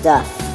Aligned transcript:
stuff. 0.00 0.49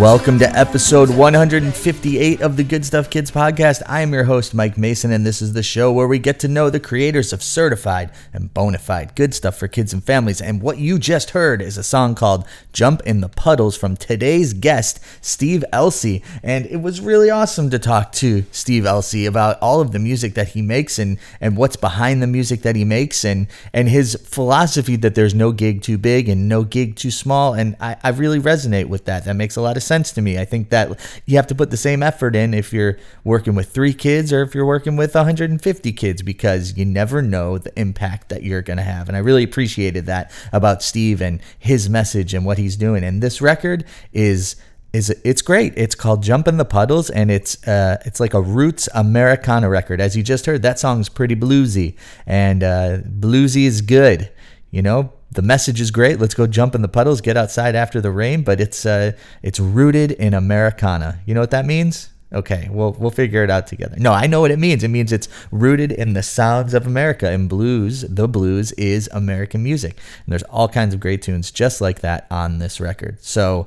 Welcome 0.00 0.38
to 0.38 0.48
episode 0.58 1.10
158 1.10 2.40
of 2.40 2.56
the 2.56 2.64
Good 2.64 2.86
Stuff 2.86 3.10
Kids 3.10 3.30
podcast. 3.30 3.82
I 3.86 4.00
am 4.00 4.14
your 4.14 4.24
host, 4.24 4.54
Mike 4.54 4.78
Mason, 4.78 5.12
and 5.12 5.26
this 5.26 5.42
is 5.42 5.52
the 5.52 5.62
show 5.62 5.92
where 5.92 6.08
we 6.08 6.18
get 6.18 6.40
to 6.40 6.48
know 6.48 6.70
the 6.70 6.80
creators 6.80 7.34
of 7.34 7.42
certified 7.42 8.10
and 8.32 8.54
bona 8.54 8.78
fide 8.78 9.14
good 9.14 9.34
stuff 9.34 9.58
for 9.58 9.68
kids 9.68 9.92
and 9.92 10.02
families. 10.02 10.40
And 10.40 10.62
what 10.62 10.78
you 10.78 10.98
just 10.98 11.30
heard 11.30 11.60
is 11.60 11.76
a 11.76 11.82
song 11.82 12.14
called 12.14 12.46
Jump 12.72 13.02
in 13.04 13.20
the 13.20 13.28
Puddles 13.28 13.76
from 13.76 13.94
today's 13.94 14.54
guest, 14.54 15.00
Steve 15.20 15.66
Elci. 15.70 16.24
And 16.42 16.64
it 16.64 16.80
was 16.80 17.02
really 17.02 17.28
awesome 17.28 17.68
to 17.68 17.78
talk 17.78 18.12
to 18.12 18.46
Steve 18.52 18.84
Elci 18.84 19.28
about 19.28 19.58
all 19.60 19.82
of 19.82 19.92
the 19.92 19.98
music 19.98 20.32
that 20.32 20.48
he 20.48 20.62
makes 20.62 20.98
and, 20.98 21.18
and 21.42 21.58
what's 21.58 21.76
behind 21.76 22.22
the 22.22 22.26
music 22.26 22.62
that 22.62 22.74
he 22.74 22.86
makes 22.86 23.22
and, 23.22 23.48
and 23.74 23.90
his 23.90 24.14
philosophy 24.14 24.96
that 24.96 25.14
there's 25.14 25.34
no 25.34 25.52
gig 25.52 25.82
too 25.82 25.98
big 25.98 26.30
and 26.30 26.48
no 26.48 26.64
gig 26.64 26.96
too 26.96 27.10
small. 27.10 27.52
And 27.52 27.76
I, 27.80 27.96
I 28.02 28.08
really 28.08 28.40
resonate 28.40 28.86
with 28.86 29.04
that. 29.04 29.26
That 29.26 29.36
makes 29.36 29.56
a 29.56 29.60
lot 29.60 29.76
of 29.76 29.89
to 29.90 30.22
me. 30.22 30.38
I 30.38 30.44
think 30.44 30.70
that 30.70 30.98
you 31.26 31.36
have 31.36 31.46
to 31.48 31.54
put 31.54 31.70
the 31.70 31.76
same 31.76 32.02
effort 32.02 32.36
in 32.36 32.54
if 32.54 32.72
you're 32.72 32.96
working 33.24 33.54
with 33.54 33.70
three 33.70 33.92
kids 33.92 34.32
or 34.32 34.42
if 34.42 34.54
you're 34.54 34.66
working 34.66 34.96
with 34.96 35.14
150 35.14 35.92
kids 35.92 36.22
because 36.22 36.76
you 36.76 36.84
never 36.84 37.20
know 37.20 37.58
the 37.58 37.78
impact 37.78 38.28
that 38.28 38.42
you're 38.42 38.62
going 38.62 38.76
to 38.76 38.82
have. 38.82 39.08
And 39.08 39.16
I 39.16 39.20
really 39.20 39.42
appreciated 39.42 40.06
that 40.06 40.30
about 40.52 40.82
Steve 40.82 41.20
and 41.20 41.40
his 41.58 41.90
message 41.90 42.32
and 42.32 42.44
what 42.46 42.58
he's 42.58 42.76
doing. 42.76 43.02
And 43.02 43.22
this 43.22 43.40
record 43.40 43.84
is 44.12 44.56
is 44.92 45.10
it's 45.24 45.42
great. 45.42 45.72
It's 45.76 45.94
called 45.94 46.22
Jump 46.22 46.48
in 46.48 46.56
the 46.56 46.64
Puddles 46.64 47.10
and 47.10 47.30
it's 47.30 47.66
uh 47.66 47.98
it's 48.04 48.20
like 48.20 48.34
a 48.34 48.40
roots 48.40 48.88
Americana 48.94 49.68
record. 49.68 50.00
As 50.00 50.16
you 50.16 50.22
just 50.22 50.46
heard, 50.46 50.62
that 50.62 50.78
song's 50.78 51.08
pretty 51.08 51.36
bluesy 51.36 51.96
and 52.26 52.62
uh 52.62 52.98
bluesy 52.98 53.66
is 53.66 53.82
good. 53.82 54.30
You 54.70 54.82
know, 54.82 55.12
the 55.32 55.42
message 55.42 55.80
is 55.80 55.90
great. 55.90 56.18
Let's 56.18 56.34
go 56.34 56.46
jump 56.46 56.74
in 56.74 56.82
the 56.82 56.88
puddles, 56.88 57.20
get 57.20 57.36
outside 57.36 57.74
after 57.74 58.00
the 58.00 58.10
rain, 58.10 58.42
but 58.42 58.60
it's 58.60 58.84
uh 58.84 59.12
it's 59.42 59.60
rooted 59.60 60.12
in 60.12 60.34
Americana. 60.34 61.20
You 61.26 61.34
know 61.34 61.40
what 61.40 61.52
that 61.52 61.66
means? 61.66 62.10
Okay, 62.32 62.68
we'll 62.70 62.92
we'll 62.92 63.10
figure 63.10 63.42
it 63.42 63.50
out 63.50 63.66
together. 63.66 63.96
No, 63.98 64.12
I 64.12 64.26
know 64.26 64.40
what 64.40 64.52
it 64.52 64.58
means. 64.58 64.84
It 64.84 64.88
means 64.88 65.12
it's 65.12 65.28
rooted 65.50 65.90
in 65.90 66.12
the 66.12 66.22
sounds 66.22 66.74
of 66.74 66.86
America. 66.86 67.28
And 67.28 67.48
blues, 67.48 68.02
the 68.02 68.28
blues 68.28 68.70
is 68.72 69.08
American 69.12 69.62
music. 69.62 69.96
And 70.24 70.32
there's 70.32 70.44
all 70.44 70.68
kinds 70.68 70.94
of 70.94 71.00
great 71.00 71.22
tunes 71.22 71.50
just 71.50 71.80
like 71.80 72.00
that 72.00 72.26
on 72.30 72.58
this 72.58 72.80
record. 72.80 73.18
So 73.20 73.66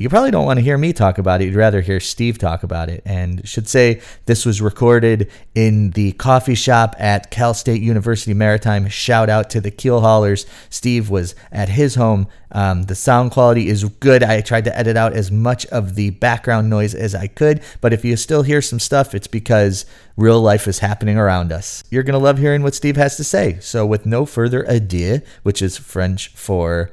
you 0.00 0.08
probably 0.08 0.30
don't 0.30 0.46
want 0.46 0.56
to 0.56 0.62
hear 0.62 0.78
me 0.78 0.94
talk 0.94 1.18
about 1.18 1.42
it. 1.42 1.44
You'd 1.44 1.54
rather 1.54 1.82
hear 1.82 2.00
Steve 2.00 2.38
talk 2.38 2.62
about 2.62 2.88
it. 2.88 3.02
And 3.04 3.46
should 3.46 3.68
say 3.68 4.00
this 4.24 4.46
was 4.46 4.62
recorded 4.62 5.30
in 5.54 5.90
the 5.90 6.12
coffee 6.12 6.54
shop 6.54 6.96
at 6.98 7.30
Cal 7.30 7.52
State 7.52 7.82
University 7.82 8.32
Maritime. 8.32 8.88
Shout 8.88 9.28
out 9.28 9.50
to 9.50 9.60
the 9.60 9.70
Keel 9.70 10.00
Haulers. 10.00 10.46
Steve 10.70 11.10
was 11.10 11.34
at 11.52 11.68
his 11.68 11.96
home. 11.96 12.28
Um, 12.50 12.84
the 12.84 12.94
sound 12.94 13.32
quality 13.32 13.68
is 13.68 13.84
good. 13.84 14.22
I 14.22 14.40
tried 14.40 14.64
to 14.64 14.76
edit 14.76 14.96
out 14.96 15.12
as 15.12 15.30
much 15.30 15.66
of 15.66 15.96
the 15.96 16.08
background 16.08 16.70
noise 16.70 16.94
as 16.94 17.14
I 17.14 17.26
could. 17.26 17.60
But 17.82 17.92
if 17.92 18.02
you 18.02 18.16
still 18.16 18.42
hear 18.42 18.62
some 18.62 18.80
stuff, 18.80 19.14
it's 19.14 19.26
because 19.26 19.84
real 20.16 20.40
life 20.40 20.66
is 20.66 20.78
happening 20.78 21.18
around 21.18 21.52
us. 21.52 21.84
You're 21.90 22.04
going 22.04 22.18
to 22.18 22.24
love 22.24 22.38
hearing 22.38 22.62
what 22.62 22.74
Steve 22.74 22.96
has 22.96 23.18
to 23.18 23.24
say. 23.24 23.58
So, 23.60 23.84
with 23.84 24.06
no 24.06 24.24
further 24.24 24.62
ado, 24.62 25.20
which 25.42 25.60
is 25.60 25.76
French 25.76 26.28
for 26.28 26.90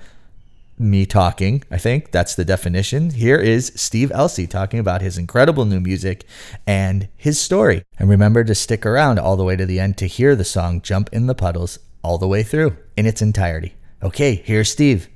me 0.79 1.05
talking. 1.05 1.63
I 1.71 1.77
think 1.77 2.11
that's 2.11 2.35
the 2.35 2.45
definition. 2.45 3.11
Here 3.11 3.37
is 3.37 3.71
Steve 3.75 4.09
Elci 4.09 4.49
talking 4.49 4.79
about 4.79 5.01
his 5.01 5.17
incredible 5.17 5.65
new 5.65 5.79
music 5.79 6.25
and 6.65 7.07
his 7.15 7.39
story. 7.39 7.83
And 7.99 8.09
remember 8.09 8.43
to 8.43 8.55
stick 8.55 8.85
around 8.85 9.19
all 9.19 9.35
the 9.35 9.43
way 9.43 9.55
to 9.55 9.65
the 9.65 9.79
end 9.79 9.97
to 9.97 10.07
hear 10.07 10.35
the 10.35 10.45
song 10.45 10.81
Jump 10.81 11.09
in 11.11 11.27
the 11.27 11.35
Puddles 11.35 11.79
all 12.03 12.17
the 12.17 12.27
way 12.27 12.43
through 12.43 12.77
in 12.95 13.05
its 13.05 13.21
entirety. 13.21 13.75
Okay, 14.03 14.35
here's 14.35 14.69
Steve. 14.69 15.09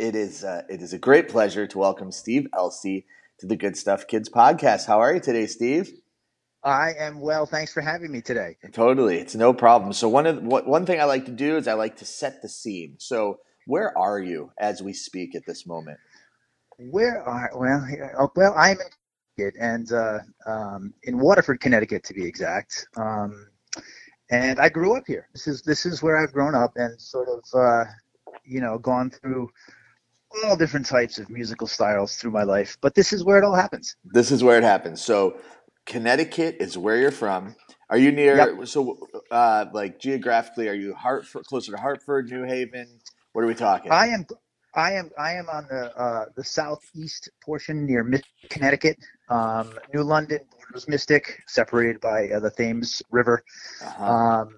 It 0.00 0.14
is 0.14 0.44
uh, 0.44 0.62
it 0.70 0.80
is 0.80 0.94
a 0.94 0.98
great 0.98 1.28
pleasure 1.28 1.66
to 1.66 1.78
welcome 1.78 2.10
Steve 2.10 2.46
Elci 2.54 3.04
to 3.40 3.46
the 3.46 3.54
Good 3.54 3.76
Stuff 3.76 4.06
Kids 4.06 4.30
podcast. 4.30 4.86
How 4.86 4.98
are 4.98 5.12
you 5.12 5.20
today, 5.20 5.46
Steve? 5.46 5.92
I 6.64 6.92
am 6.98 7.20
well. 7.20 7.44
Thanks 7.44 7.74
for 7.74 7.82
having 7.82 8.10
me 8.10 8.22
today. 8.22 8.56
Totally, 8.72 9.18
it's 9.18 9.34
no 9.34 9.52
problem. 9.52 9.92
So 9.92 10.08
one 10.08 10.26
of 10.26 10.42
what 10.42 10.66
one 10.66 10.86
thing 10.86 11.00
I 11.00 11.04
like 11.04 11.26
to 11.26 11.30
do 11.30 11.58
is 11.58 11.68
I 11.68 11.74
like 11.74 11.96
to 11.98 12.06
set 12.06 12.40
the 12.40 12.48
scene. 12.48 12.94
So 12.96 13.40
where 13.66 13.96
are 13.96 14.18
you 14.18 14.52
as 14.58 14.82
we 14.82 14.92
speak 14.92 15.34
at 15.34 15.46
this 15.46 15.66
moment? 15.66 15.98
Where 16.78 17.22
are 17.22 17.50
well? 17.54 17.86
oh, 18.18 18.30
Well, 18.34 18.54
I'm 18.56 18.78
in 18.80 18.86
Connecticut 19.36 19.60
and 19.60 19.92
uh, 19.92 20.18
um, 20.46 20.94
in 21.04 21.18
Waterford, 21.18 21.60
Connecticut, 21.60 22.04
to 22.04 22.14
be 22.14 22.24
exact. 22.24 22.86
Um, 22.96 23.48
and 24.30 24.58
I 24.60 24.68
grew 24.68 24.96
up 24.96 25.04
here. 25.06 25.28
This 25.32 25.46
is 25.46 25.62
this 25.62 25.84
is 25.84 26.02
where 26.02 26.16
I've 26.16 26.32
grown 26.32 26.54
up 26.54 26.72
and 26.76 27.00
sort 27.00 27.28
of 27.28 27.44
uh, 27.54 27.84
you 28.44 28.60
know 28.60 28.78
gone 28.78 29.10
through 29.10 29.50
all 30.44 30.56
different 30.56 30.86
types 30.86 31.18
of 31.18 31.28
musical 31.28 31.66
styles 31.66 32.16
through 32.16 32.30
my 32.30 32.44
life. 32.44 32.78
But 32.80 32.94
this 32.94 33.12
is 33.12 33.24
where 33.24 33.38
it 33.38 33.44
all 33.44 33.54
happens. 33.54 33.96
This 34.04 34.30
is 34.30 34.44
where 34.44 34.56
it 34.56 34.64
happens. 34.64 35.02
So 35.02 35.38
Connecticut 35.86 36.56
is 36.60 36.78
where 36.78 36.96
you're 36.96 37.10
from. 37.10 37.56
Are 37.88 37.98
you 37.98 38.12
near? 38.12 38.36
Yep. 38.36 38.68
So, 38.68 39.00
uh, 39.32 39.66
like 39.72 39.98
geographically, 39.98 40.68
are 40.68 40.74
you 40.74 40.94
Hartford, 40.94 41.44
closer 41.44 41.72
to 41.72 41.78
Hartford, 41.78 42.30
New 42.30 42.44
Haven? 42.44 42.99
What 43.32 43.44
are 43.44 43.46
we 43.46 43.54
talking? 43.54 43.92
I 43.92 44.08
am. 44.08 44.26
I 44.74 44.92
am 44.92 45.10
I 45.18 45.32
am 45.32 45.48
on 45.48 45.66
the 45.68 45.96
uh, 45.96 46.24
the 46.36 46.44
southeast 46.44 47.30
portion 47.44 47.86
near 47.86 48.04
Mystic, 48.04 48.28
Connecticut. 48.50 48.96
Um, 49.28 49.70
New 49.94 50.02
London 50.02 50.40
borders 50.50 50.88
Mystic, 50.88 51.40
separated 51.46 52.00
by 52.00 52.28
uh, 52.28 52.40
the 52.40 52.50
Thames 52.50 53.02
River. 53.10 53.42
Uh-huh. 53.84 54.12
Um, 54.12 54.48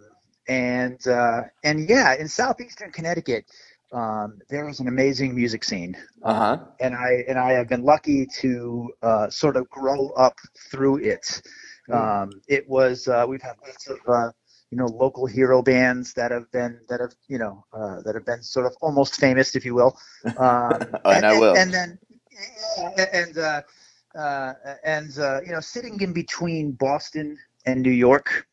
and 0.48 1.06
uh, 1.06 1.42
and 1.64 1.88
yeah, 1.88 2.14
in 2.14 2.28
southeastern 2.28 2.92
Connecticut, 2.92 3.44
um, 3.92 4.38
there 4.50 4.68
is 4.68 4.80
an 4.80 4.88
amazing 4.88 5.34
music 5.34 5.64
scene, 5.64 5.96
Uh 6.22 6.34
huh. 6.34 6.58
and 6.80 6.94
I 6.94 7.24
and 7.28 7.38
I 7.38 7.52
have 7.52 7.68
been 7.68 7.82
lucky 7.84 8.26
to 8.40 8.90
uh, 9.02 9.30
sort 9.30 9.56
of 9.56 9.68
grow 9.70 10.10
up 10.10 10.36
through 10.70 10.98
it. 10.98 11.42
Um, 11.92 12.30
it 12.48 12.68
was 12.68 13.06
uh, 13.08 13.24
we've 13.28 13.42
had 13.42 13.56
lots 13.66 13.88
of 13.88 13.98
uh, 14.08 14.30
you 14.72 14.78
know 14.78 14.86
local 14.86 15.26
hero 15.26 15.62
bands 15.62 16.14
that 16.14 16.30
have 16.30 16.50
been 16.50 16.80
that 16.88 17.00
have 17.00 17.14
you 17.28 17.38
know 17.38 17.62
uh, 17.74 18.00
that 18.00 18.14
have 18.14 18.24
been 18.24 18.42
sort 18.42 18.64
of 18.64 18.74
almost 18.80 19.20
famous, 19.20 19.54
if 19.54 19.66
you 19.66 19.74
will. 19.74 19.96
Um, 20.38 20.80
And 21.04 21.26
I 21.26 21.38
will. 21.38 21.54
And 21.56 21.72
then 21.72 21.98
and 23.12 23.36
uh, 23.36 23.60
uh, 24.18 24.54
and 24.82 25.18
uh, 25.18 25.40
you 25.44 25.52
know 25.52 25.60
sitting 25.60 26.00
in 26.00 26.14
between 26.14 26.72
Boston 26.72 27.36
and 27.66 27.82
New 27.82 27.92
York, 28.08 28.46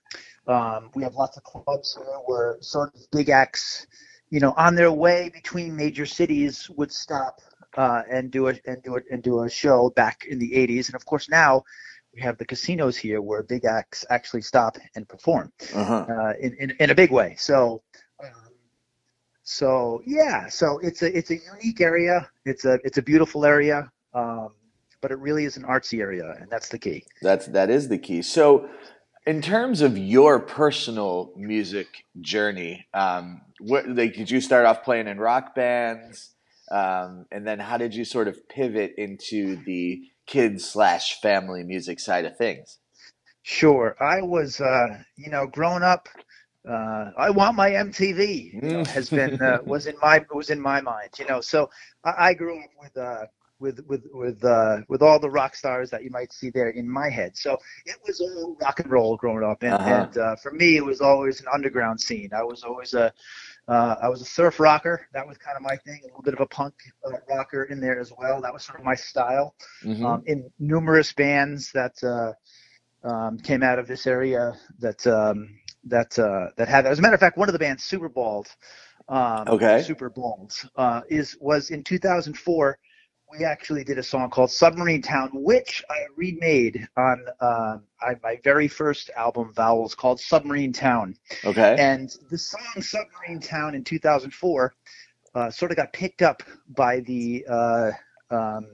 um, 0.47 0.91
we 0.93 1.03
have 1.03 1.15
lots 1.15 1.37
of 1.37 1.43
clubs 1.43 1.97
where 2.25 2.57
sort 2.59 2.93
of 2.93 3.01
big 3.11 3.29
acts, 3.29 3.87
you 4.29 4.41
know, 4.41 4.53
on 4.57 4.75
their 4.75 4.91
way 4.91 5.29
between 5.33 5.73
major 5.73 6.05
cities 6.05 6.69
would 6.71 6.91
stop 6.91 7.39
uh, 7.77 8.01
and 8.11 8.29
do 8.29 8.49
a 8.49 8.53
and 8.65 8.83
do 8.83 8.97
it 8.97 9.05
and 9.09 9.23
do 9.23 9.43
a 9.43 9.49
show 9.49 9.89
back 9.95 10.25
in 10.29 10.37
the 10.37 10.51
80s, 10.51 10.87
and 10.87 10.95
of 10.95 11.05
course 11.05 11.29
now 11.29 11.63
we 12.13 12.21
have 12.21 12.37
the 12.37 12.45
casinos 12.45 12.97
here 12.97 13.21
where 13.21 13.43
big 13.43 13.65
acts 13.65 14.05
actually 14.09 14.41
stop 14.41 14.77
and 14.95 15.07
perform 15.07 15.51
Uh-huh. 15.73 16.05
uh, 16.09 16.33
in, 16.39 16.55
in 16.59 16.71
in 16.79 16.89
a 16.89 16.95
big 16.95 17.11
way. 17.11 17.35
So. 17.37 17.81
Um, 18.23 18.31
so 19.43 20.01
yeah, 20.05 20.47
so 20.47 20.79
it's 20.83 21.01
a 21.01 21.17
it's 21.17 21.31
a 21.31 21.37
unique 21.55 21.81
area. 21.81 22.29
It's 22.45 22.65
a 22.65 22.79
it's 22.83 22.97
a 22.99 23.01
beautiful 23.01 23.45
area, 23.45 23.91
um, 24.13 24.49
but 25.01 25.09
it 25.11 25.17
really 25.17 25.43
is 25.45 25.57
an 25.57 25.63
artsy 25.63 25.99
area, 26.01 26.35
and 26.39 26.49
that's 26.51 26.69
the 26.69 26.77
key. 26.77 27.03
That's 27.23 27.47
that 27.47 27.69
is 27.71 27.87
the 27.87 27.97
key. 27.97 28.21
So, 28.21 28.69
in 29.25 29.41
terms 29.41 29.81
of 29.81 29.97
your 29.97 30.39
personal 30.39 31.33
music 31.35 31.87
journey, 32.21 32.85
um, 32.93 33.41
what 33.59 33.89
like 33.89 34.13
did 34.13 34.29
you 34.29 34.39
start 34.39 34.67
off 34.67 34.83
playing 34.83 35.07
in 35.07 35.17
rock 35.19 35.55
bands, 35.55 36.35
um, 36.69 37.25
and 37.31 37.47
then 37.47 37.57
how 37.59 37.77
did 37.77 37.95
you 37.95 38.05
sort 38.05 38.27
of 38.27 38.47
pivot 38.49 38.93
into 38.99 39.55
the 39.65 40.03
kids 40.29 40.65
slash 40.65 41.19
family 41.21 41.63
music 41.65 41.99
side 41.99 42.25
of 42.25 42.37
things? 42.37 42.79
Sure, 43.43 43.95
I 43.99 44.21
was 44.21 44.61
uh, 44.61 45.03
you 45.17 45.29
know 45.31 45.47
growing 45.47 45.83
up. 45.83 46.07
Uh, 46.69 47.11
I 47.17 47.31
want 47.31 47.55
my 47.55 47.71
MTV 47.71 48.53
you 48.61 48.69
know, 48.73 48.83
Mm. 48.85 48.87
has 48.93 49.09
been 49.09 49.41
uh, 49.41 49.59
was 49.65 49.87
in 49.87 49.95
my 50.01 50.23
was 50.33 50.51
in 50.51 50.61
my 50.61 50.81
mind, 50.81 51.11
you 51.19 51.25
know. 51.27 51.41
So 51.41 51.69
I, 52.05 52.29
I 52.29 52.33
grew 52.35 52.59
up 52.63 52.69
with 52.81 52.97
uh, 52.97 53.25
with 53.59 53.79
with 53.87 54.05
with 54.13 54.43
uh, 54.45 54.79
with 54.89 55.01
all 55.01 55.19
the 55.19 55.29
rock 55.31 55.55
stars 55.55 55.89
that 55.91 56.03
you 56.03 56.11
might 56.11 56.33
see 56.33 56.51
there 56.51 56.69
in 56.69 56.89
my 56.89 57.09
head. 57.09 57.37
So 57.37 57.57
it 57.85 57.97
was 58.07 58.21
all 58.21 58.57
rock 58.61 58.79
and 58.81 58.91
roll 58.91 59.17
growing 59.17 59.43
up, 59.43 59.63
and, 59.63 59.79
Uh-huh. 59.79 59.87
and 59.87 60.17
uh, 60.17 60.35
for 60.37 60.51
me, 60.51 60.77
it 60.77 60.85
was 60.85 61.01
always 61.01 61.41
an 61.41 61.47
underground 61.53 61.99
scene. 62.01 62.29
I 62.35 62.43
was 62.43 62.63
always 62.63 62.93
a 62.93 63.13
uh, 63.69 63.95
I 64.01 64.09
was 64.09 64.21
a 64.21 64.25
surf 64.25 64.59
rocker. 64.59 65.07
That 65.13 65.27
was 65.27 65.37
kind 65.37 65.55
of 65.55 65.61
my 65.61 65.75
thing. 65.77 65.99
A 66.03 66.07
little 66.07 66.23
bit 66.23 66.33
of 66.33 66.39
a 66.39 66.47
punk 66.47 66.73
uh, 67.05 67.11
rocker 67.29 67.65
in 67.65 67.79
there 67.79 67.99
as 67.99 68.11
well. 68.17 68.41
That 68.41 68.51
was 68.51 68.63
sort 68.63 68.79
of 68.79 68.85
my 68.85 68.95
style. 68.95 69.53
Mhm. 69.83 70.03
Um, 70.03 70.23
in 70.25 70.49
numerous 70.57 71.13
bands 71.13 71.71
that 71.73 71.93
uh, 72.03 72.33
um, 73.07 73.37
came 73.37 73.61
out 73.61 73.77
of 73.77 73.87
this 73.87 74.07
area 74.07 74.53
that 74.79 75.05
um, 75.05 75.49
that 75.83 76.17
uh, 76.17 76.47
that 76.57 76.67
had. 76.67 76.87
As 76.87 76.99
a 76.99 77.01
matter 77.01 77.13
of 77.13 77.19
fact, 77.19 77.37
one 77.37 77.47
of 77.47 77.53
the 77.53 77.59
bands, 77.59 77.83
Super 77.83 78.09
Bald, 78.09 78.47
um, 79.07 79.47
Okay. 79.47 79.83
Super 79.83 80.09
Bald, 80.09 80.51
uh, 80.75 81.01
is 81.09 81.37
was 81.39 81.69
in 81.69 81.83
2004. 81.83 82.77
We 83.37 83.45
actually 83.45 83.83
did 83.83 83.97
a 83.97 84.03
song 84.03 84.29
called 84.29 84.51
Submarine 84.51 85.01
Town, 85.01 85.29
which 85.33 85.83
I 85.89 86.05
remade 86.15 86.87
on 86.97 87.25
uh, 87.39 87.77
I, 88.01 88.15
my 88.23 88.39
very 88.43 88.67
first 88.67 89.11
album, 89.15 89.53
Vowels, 89.53 89.93
called 89.95 90.19
Submarine 90.19 90.73
Town. 90.73 91.15
Okay. 91.45 91.75
And 91.77 92.09
the 92.31 92.37
song 92.37 92.81
Submarine 92.81 93.39
Town 93.39 93.75
in 93.75 93.83
2004 93.83 94.73
uh, 95.35 95.49
sort 95.51 95.71
of 95.71 95.77
got 95.77 95.93
picked 95.93 96.21
up 96.21 96.41
by 96.69 97.01
the 97.01 97.45
uh, 97.47 97.91
um, 98.31 98.67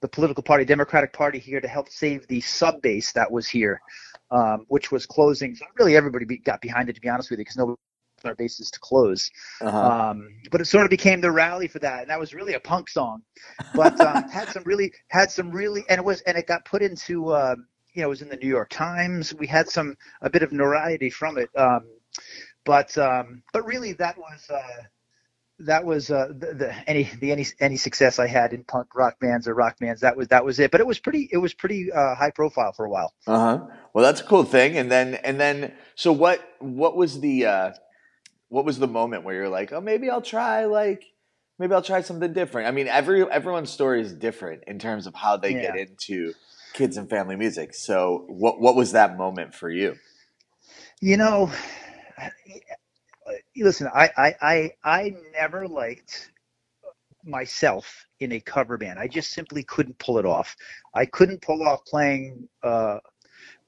the 0.00 0.08
political 0.08 0.42
party, 0.42 0.64
Democratic 0.64 1.12
Party 1.12 1.38
here, 1.38 1.60
to 1.60 1.68
help 1.68 1.88
save 1.88 2.26
the 2.26 2.40
sub 2.40 2.80
base 2.82 3.12
that 3.12 3.30
was 3.30 3.48
here, 3.48 3.80
um, 4.30 4.64
which 4.68 4.92
was 4.92 5.06
closing. 5.06 5.54
So 5.54 5.64
really, 5.76 5.96
everybody 5.96 6.24
be, 6.24 6.38
got 6.38 6.60
behind 6.60 6.88
it, 6.88 6.94
to 6.94 7.00
be 7.00 7.08
honest 7.08 7.30
with 7.30 7.38
you, 7.38 7.44
because 7.44 7.56
nobody 7.56 7.78
our 8.26 8.34
bases 8.34 8.70
to 8.70 8.80
close. 8.80 9.30
uh-huh. 9.60 9.78
Um, 9.78 10.28
but 10.50 10.60
it 10.60 10.66
sort 10.66 10.84
of 10.84 10.90
became 10.90 11.20
the 11.20 11.30
rally 11.30 11.68
for 11.68 11.78
that, 11.80 12.02
and 12.02 12.10
that 12.10 12.20
was 12.20 12.34
really 12.34 12.54
a 12.54 12.60
punk 12.60 12.88
song, 12.88 13.22
but 13.74 13.98
um, 14.00 14.28
had 14.32 14.48
some 14.48 14.62
really 14.64 14.92
had 15.08 15.30
some 15.30 15.50
really, 15.50 15.84
and 15.88 15.98
it 15.98 16.04
was 16.04 16.20
and 16.22 16.36
it 16.36 16.46
got 16.46 16.64
put 16.64 16.82
into. 16.82 17.34
Um, 17.34 17.66
you 17.94 18.02
know, 18.02 18.08
it 18.08 18.10
was 18.10 18.22
in 18.22 18.28
the 18.28 18.36
New 18.36 18.48
York 18.48 18.70
Times. 18.70 19.32
We 19.34 19.46
had 19.46 19.68
some 19.68 19.96
a 20.20 20.28
bit 20.28 20.42
of 20.42 20.50
notoriety 20.50 21.10
from 21.10 21.38
it, 21.38 21.48
um, 21.56 21.86
but 22.64 22.96
um, 22.98 23.44
but 23.52 23.64
really 23.64 23.92
that 23.92 24.18
was 24.18 24.50
uh, 24.50 24.82
that 25.60 25.84
was 25.84 26.10
uh, 26.10 26.28
the, 26.28 26.54
the 26.54 26.90
any 26.90 27.04
the 27.20 27.30
any 27.30 27.46
any 27.60 27.76
success 27.76 28.18
I 28.18 28.26
had 28.26 28.52
in 28.52 28.64
punk 28.64 28.94
rock 28.94 29.18
bands 29.20 29.46
or 29.46 29.54
rock 29.54 29.78
bands. 29.78 30.00
That 30.00 30.16
was 30.16 30.28
that 30.28 30.44
was 30.44 30.58
it. 30.58 30.70
But 30.70 30.80
it 30.80 30.86
was 30.86 30.98
pretty 30.98 31.28
it 31.32 31.38
was 31.38 31.54
pretty 31.54 31.92
uh, 31.92 32.14
high 32.14 32.30
profile 32.30 32.72
for 32.72 32.84
a 32.84 32.90
while. 32.90 33.14
Uh 33.26 33.38
huh. 33.38 33.66
Well, 33.92 34.04
that's 34.04 34.20
a 34.20 34.24
cool 34.24 34.44
thing. 34.44 34.76
And 34.76 34.90
then, 34.90 35.14
and 35.16 35.38
then, 35.38 35.72
so 35.94 36.12
what? 36.12 36.40
What 36.58 36.96
was 36.96 37.20
the? 37.20 37.46
uh 37.46 37.72
What 38.54 38.64
was 38.64 38.78
the 38.78 38.86
moment 38.86 39.24
where 39.24 39.34
you're 39.34 39.48
like, 39.48 39.72
oh, 39.72 39.80
maybe 39.80 40.08
I'll 40.08 40.22
try 40.22 40.66
like, 40.66 41.04
maybe 41.58 41.74
I'll 41.74 41.82
try 41.82 42.02
something 42.02 42.32
different. 42.32 42.68
I 42.68 42.70
mean, 42.70 42.86
every 42.86 43.28
everyone's 43.28 43.70
story 43.70 44.00
is 44.00 44.12
different 44.12 44.62
in 44.68 44.78
terms 44.78 45.08
of 45.08 45.14
how 45.16 45.36
they 45.36 45.54
get 45.54 45.74
into 45.76 46.34
kids 46.72 46.96
and 46.96 47.10
family 47.10 47.34
music. 47.34 47.74
So, 47.74 48.24
what 48.28 48.60
what 48.60 48.76
was 48.76 48.92
that 48.92 49.16
moment 49.16 49.54
for 49.54 49.68
you? 49.68 49.96
You 51.00 51.16
know, 51.16 51.50
listen, 53.56 53.88
I, 53.92 54.10
I, 54.16 54.34
I, 54.40 54.70
I 54.84 55.14
never 55.32 55.66
liked 55.66 56.30
myself 57.24 58.06
in 58.20 58.32
a 58.32 58.40
cover 58.40 58.78
band. 58.78 58.98
I 58.98 59.08
just 59.08 59.32
simply 59.32 59.64
couldn't 59.64 59.98
pull 59.98 60.18
it 60.18 60.26
off. 60.26 60.56
I 60.94 61.06
couldn't 61.06 61.42
pull 61.42 61.66
off 61.66 61.84
playing, 61.86 62.48
uh, 62.62 62.98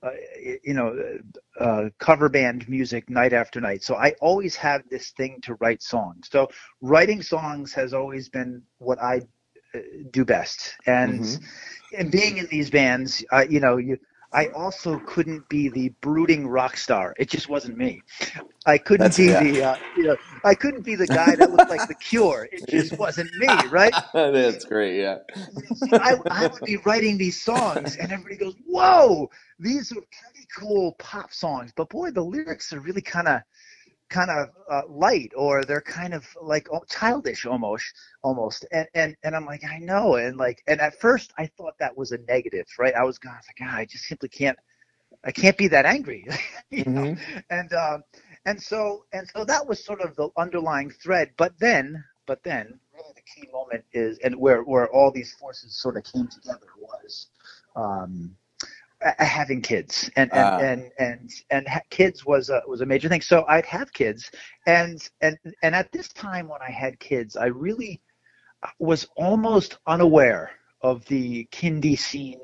uh, 0.03 0.11
you 0.63 0.75
know, 0.75 0.97
uh, 1.61 1.85
cover 1.99 2.29
band 2.29 2.69
music 2.69 3.09
night 3.11 3.33
after 3.33 3.61
night. 3.61 3.83
So 3.83 3.95
I 3.97 4.13
always 4.21 4.57
have 4.57 4.83
this 4.91 5.11
thing 5.11 5.41
to 5.43 5.55
write 5.55 5.83
songs. 5.83 6.29
So 6.31 6.49
writing 6.81 7.23
songs 7.23 7.73
has 7.75 7.93
always 7.95 8.29
been 8.29 8.63
what 8.79 8.99
I 9.01 9.21
uh, 9.75 9.79
do 10.11 10.25
best. 10.25 10.75
And 10.87 11.23
Mhm. 11.23 11.41
and 11.97 12.11
being 12.11 12.39
in 12.39 12.47
these 12.51 12.71
bands, 12.71 13.25
uh, 13.33 13.45
you 13.49 13.61
know, 13.61 13.77
you. 13.77 13.99
I 14.37 14.49
also 14.49 14.99
couldn't 15.07 15.49
be 15.49 15.71
the 15.71 15.89
brooding 16.03 16.47
rock 16.47 16.77
star. 16.77 17.15
It 17.19 17.31
just 17.31 17.49
wasn't 17.49 17.79
me. 17.79 18.03
I 18.67 18.77
couldn't 18.77 19.11
That's- 19.11 19.17
be 19.17 19.29
yeah. 19.29 19.43
the, 19.43 19.65
uh, 19.65 19.77
you 19.97 20.03
know, 20.05 20.17
I 20.45 20.55
couldn't 20.55 20.83
be 20.83 20.95
the 20.95 21.07
guy 21.07 21.35
that 21.37 21.51
looked 21.51 21.71
like 21.71 21.89
the 21.89 21.95
Cure. 21.95 22.47
It 22.53 22.69
just 22.69 22.99
wasn't 22.99 23.35
me, 23.37 23.49
right? 23.71 23.95
that's 24.13 24.67
great. 24.67 25.01
Yeah. 25.01 25.19
I, 25.93 26.19
I 26.31 26.47
would 26.49 26.61
be 26.67 26.77
writing 26.85 27.17
these 27.17 27.43
songs, 27.43 27.97
and 27.97 28.13
everybody 28.13 28.37
goes, 28.37 28.55
"Whoa, 28.67 29.31
these 29.59 29.91
are 29.93 29.95
pretty 29.95 30.47
cool 30.55 30.93
pop 30.99 31.33
songs." 31.33 31.73
But 31.75 31.89
boy, 31.89 32.11
the 32.11 32.21
lyrics 32.23 32.75
are 32.75 32.81
really 32.81 33.01
kind 33.03 33.29
of, 33.29 33.41
kind 34.09 34.31
of 34.31 34.49
uh, 34.71 34.83
light, 34.89 35.33
or 35.37 35.65
they're 35.65 35.81
kind 35.81 36.15
of 36.15 36.25
like 36.41 36.69
oh, 36.73 36.83
childish 36.89 37.47
almost, 37.47 37.85
almost. 38.23 38.67
And 38.73 38.87
and 38.95 39.17
and 39.23 39.35
I'm 39.35 39.47
like, 39.47 39.65
I 39.65 39.79
know, 39.79 40.17
and 40.17 40.37
like, 40.37 40.63
and 40.67 40.81
at 40.81 40.99
first 41.01 41.33
I 41.39 41.47
thought 41.47 41.75
that 41.79 41.97
was 41.97 42.13
a 42.13 42.19
negative, 42.29 42.67
right? 42.79 42.95
I 42.95 43.05
was 43.05 43.19
going, 43.19 43.35
I 43.35 43.39
was 43.39 43.47
like, 43.49 43.69
ah, 43.69 43.77
I 43.77 43.85
just 43.85 44.05
simply 44.05 44.29
can't, 44.29 44.59
I 45.25 45.33
can't 45.33 45.57
be 45.57 45.69
that 45.69 45.87
angry, 45.87 46.27
you 46.71 46.85
know? 46.85 47.17
and 47.51 47.73
um, 47.73 48.03
and 48.45 48.61
so 48.61 49.05
and 49.13 49.29
so 49.35 49.45
that 49.45 49.67
was 49.67 49.85
sort 49.85 50.01
of 50.01 50.15
the 50.17 50.29
underlying 50.37 50.91
thread. 50.91 51.31
But 51.37 51.59
then, 51.59 52.03
but 52.27 52.43
then, 52.43 52.79
really 52.95 53.15
the 53.15 53.23
key 53.23 53.49
moment 53.53 53.85
is, 53.93 54.19
and 54.19 54.37
where 54.37 54.63
where 54.63 54.89
all 54.91 55.11
these 55.11 55.35
forces 55.35 55.77
sort 55.81 55.97
of 55.97 56.05
came 56.05 56.29
together 56.29 56.67
was. 56.81 57.29
Um, 57.75 58.37
having 59.19 59.61
kids 59.63 60.11
and 60.17 60.31
and, 60.33 60.49
Ah. 60.49 60.59
and 60.59 60.91
and 60.99 61.31
and 61.51 61.69
ha- 61.69 61.81
kids 61.91 62.25
was 62.27 62.51
a 62.51 62.63
was 62.67 62.81
a 62.81 62.87
major 62.87 63.09
thing 63.09 63.21
so 63.21 63.45
i'd 63.49 63.67
have 63.67 63.93
kids 63.93 64.31
and 64.67 65.09
and 65.21 65.37
and 65.63 65.75
at 65.75 65.91
this 65.93 66.09
time 66.09 66.49
when 66.49 66.61
i 66.63 66.71
had 66.71 66.99
kids 66.99 67.37
i 67.37 67.47
really 67.47 68.01
was 68.79 69.07
almost 69.17 69.79
unaware 69.87 70.51
of 70.83 71.05
the 71.07 71.47
kindie 71.53 71.99
scene 71.99 72.41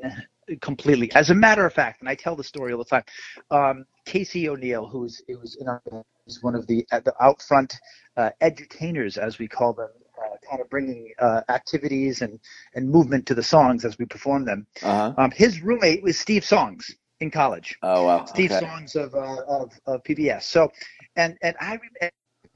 completely 0.60 1.10
as 1.14 1.30
a 1.30 1.34
matter 1.34 1.64
of 1.66 1.72
fact 1.72 2.00
and 2.00 2.08
i 2.08 2.14
tell 2.14 2.36
the 2.36 2.44
story 2.44 2.72
all 2.72 2.78
the 2.78 2.84
time 2.84 3.04
um, 3.50 3.84
casey 4.04 4.48
o'neill 4.48 4.86
who's 4.86 5.22
it 5.28 5.38
was 5.40 5.56
in 5.60 5.68
our 5.68 5.80
is 6.26 6.42
one 6.42 6.54
of 6.54 6.66
the 6.66 6.86
uh, 6.92 7.00
the 7.00 7.14
out 7.22 7.40
front 7.42 7.74
uh, 8.16 8.30
edutainers 8.42 9.16
as 9.18 9.38
we 9.38 9.48
call 9.48 9.72
them 9.72 9.88
uh, 9.88 10.01
kind 10.48 10.60
of 10.60 10.68
bringing 10.70 11.12
uh, 11.18 11.42
activities 11.48 12.22
and 12.22 12.38
and 12.74 12.88
movement 12.88 13.26
to 13.26 13.34
the 13.34 13.42
songs 13.42 13.84
as 13.84 13.98
we 13.98 14.04
perform 14.04 14.44
them 14.44 14.66
Uh 14.82 14.86
huh. 14.86 15.14
um, 15.18 15.30
his 15.30 15.62
roommate 15.62 16.02
was 16.02 16.18
Steve 16.18 16.44
Songs 16.44 16.94
in 17.20 17.30
college. 17.30 17.78
Oh 17.82 18.04
wow. 18.06 18.24
Steve 18.26 18.50
okay. 18.52 18.60
Songs 18.60 18.96
of, 18.96 19.14
uh, 19.14 19.42
of 19.48 19.72
of 19.86 20.02
PBS. 20.02 20.42
So, 20.42 20.70
and 21.16 21.38
and 21.42 21.56
I, 21.60 21.78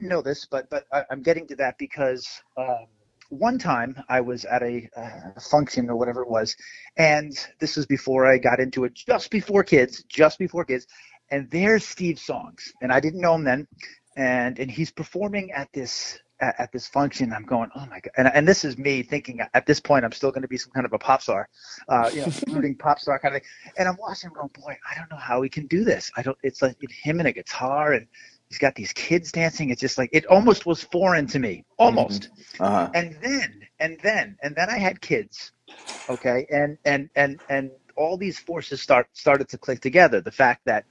know 0.01 0.21
this, 0.21 0.47
but 0.47 0.69
but 0.71 0.85
I, 0.93 1.05
I'm 1.11 1.23
getting 1.23 1.47
to 1.49 1.57
that 1.57 1.79
because 1.79 2.43
um, 2.57 2.87
one 3.31 3.59
time 3.59 3.97
I 4.09 4.21
was 4.21 4.45
at 4.45 4.63
a 4.63 4.89
uh, 4.97 5.41
function 5.41 5.89
or 5.89 5.97
whatever 5.97 6.23
it 6.23 6.29
was, 6.29 6.55
and 6.97 7.33
this 7.61 7.77
was 7.77 7.87
before 7.87 8.27
I 8.27 8.39
got 8.39 8.61
into 8.61 8.85
it, 8.85 8.95
just 8.95 9.31
before 9.31 9.65
kids, 9.65 10.05
just 10.09 10.39
before 10.39 10.65
kids, 10.65 10.87
and 11.31 11.51
there's 11.51 11.87
Steve 11.87 12.19
Songs, 12.19 12.73
and 12.83 12.93
I 12.93 13.01
didn't 13.01 13.21
know 13.21 13.35
him 13.35 13.45
then, 13.45 13.67
and 14.17 14.59
and 14.59 14.71
he's 14.71 14.91
performing 14.91 15.53
at 15.53 15.73
this 15.73 16.19
at, 16.41 16.55
at 16.59 16.73
this 16.73 16.87
function. 16.87 17.33
I'm 17.33 17.45
going, 17.45 17.71
oh 17.75 17.87
my 17.87 18.01
god, 18.01 18.13
and 18.17 18.31
and 18.35 18.49
this 18.49 18.65
is 18.65 18.79
me 18.79 19.03
thinking 19.03 19.41
at 19.55 19.67
this 19.67 19.81
point 19.81 20.05
I'm 20.05 20.13
still 20.13 20.31
going 20.31 20.43
to 20.43 20.49
be 20.49 20.59
some 20.59 20.73
kind 20.73 20.87
of 20.87 20.93
a 20.93 20.99
pop 20.99 21.23
star, 21.23 21.49
uh, 21.89 22.11
you 22.13 22.21
know, 22.23 22.33
brooding 22.47 22.77
pop 22.77 22.99
star 22.99 23.19
kind 23.19 23.37
of 23.37 23.43
thing. 23.43 23.51
And 23.79 23.89
I'm 23.89 23.97
watching, 23.99 24.31
going, 24.31 24.51
boy, 24.55 24.77
I 24.91 24.97
don't 24.99 25.11
know 25.11 25.17
how 25.17 25.43
he 25.43 25.49
can 25.49 25.67
do 25.67 25.85
this. 25.85 26.11
I 26.17 26.23
don't. 26.23 26.39
It's 26.43 26.63
like 26.63 26.77
him 26.91 27.19
and 27.19 27.29
a 27.29 27.33
guitar, 27.33 27.93
and 27.93 28.07
he's 28.49 28.59
got 28.59 28.75
these 28.75 28.93
kids 28.93 29.33
dancing. 29.33 29.71
It's 29.71 29.81
just 29.81 29.99
like 29.99 30.11
it 30.13 30.27
almost 30.27 30.67
was 30.67 30.83
foreign 30.83 31.27
to 31.29 31.39
me, 31.39 31.65
almost. 31.79 32.31
Uh 32.61 32.71
huh. 32.71 32.91
And 32.95 33.17
then, 33.23 33.61
and 33.81 33.99
then, 34.03 34.37
and 34.43 34.55
then 34.55 34.71
I 34.71 34.79
had 34.79 35.01
kids, 35.01 35.53
okay, 36.09 36.47
and 36.51 36.79
and 36.85 37.09
and 37.17 37.41
and 37.49 37.71
all 37.97 38.19
these 38.19 38.39
forces 38.39 38.83
start 38.83 39.09
started 39.13 39.49
to 39.51 39.59
click 39.59 39.81
together. 39.81 40.21
The 40.21 40.31
fact 40.31 40.63
that 40.67 40.85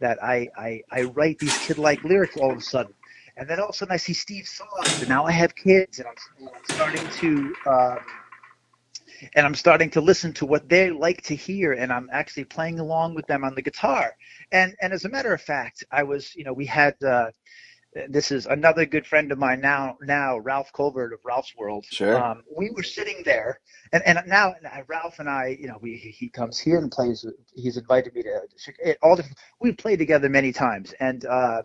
that 0.00 0.22
I 0.22 0.48
I, 0.56 0.82
I 0.90 1.02
write 1.02 1.38
these 1.38 1.58
kid-like 1.58 2.02
lyrics 2.04 2.36
all 2.36 2.52
of 2.52 2.58
a 2.58 2.62
sudden. 2.62 2.94
And 3.36 3.48
then 3.48 3.60
all 3.60 3.66
of 3.68 3.74
a 3.74 3.78
sudden 3.78 3.94
I 3.94 3.98
see 3.98 4.14
Steve 4.14 4.48
songs, 4.48 5.02
and 5.02 5.08
now 5.08 5.26
I 5.26 5.32
have 5.32 5.54
kids, 5.54 6.00
and 6.00 6.08
I'm, 6.08 6.48
I'm 6.54 6.64
starting 6.64 7.08
to 7.20 7.54
um, 7.70 7.98
and 9.36 9.46
I'm 9.46 9.54
starting 9.54 9.90
to 9.90 10.00
listen 10.00 10.32
to 10.34 10.46
what 10.46 10.68
they 10.68 10.90
like 10.90 11.22
to 11.24 11.36
hear, 11.36 11.72
and 11.74 11.92
I'm 11.92 12.08
actually 12.12 12.44
playing 12.44 12.80
along 12.80 13.14
with 13.14 13.26
them 13.26 13.44
on 13.44 13.54
the 13.54 13.62
guitar. 13.62 14.14
And 14.52 14.74
and 14.80 14.92
as 14.92 15.04
a 15.04 15.08
matter 15.08 15.34
of 15.34 15.42
fact, 15.42 15.84
I 15.92 16.02
was, 16.04 16.34
you 16.36 16.44
know, 16.44 16.52
we 16.52 16.66
had 16.66 16.94
uh, 17.04 17.30
this 18.08 18.32
is 18.32 18.46
another 18.46 18.86
good 18.86 19.06
friend 19.06 19.32
of 19.32 19.38
mine 19.38 19.60
now, 19.60 19.96
now 20.02 20.38
Ralph 20.38 20.72
Covert 20.72 21.12
of 21.14 21.20
Ralph's 21.24 21.54
World. 21.56 21.86
Sure. 21.90 22.22
Um, 22.22 22.42
we 22.56 22.70
were 22.70 22.82
sitting 22.84 23.22
there, 23.24 23.60
and 23.92 24.02
and 24.06 24.20
now 24.26 24.54
Ralph 24.88 25.18
and 25.20 25.28
I, 25.30 25.56
you 25.60 25.68
know, 25.68 25.78
we 25.80 25.96
he 25.96 26.28
comes 26.30 26.58
here 26.58 26.78
and 26.78 26.90
plays. 26.92 27.26
He's 27.54 27.76
invited 27.78 28.14
me 28.14 28.22
to 28.24 28.40
to- 28.84 28.96
all 29.02 29.16
different. 29.16 29.38
We've 29.60 29.78
played 29.78 29.98
together 30.00 30.28
many 30.28 30.52
times, 30.52 30.94
and. 31.00 31.24
uh 31.26 31.62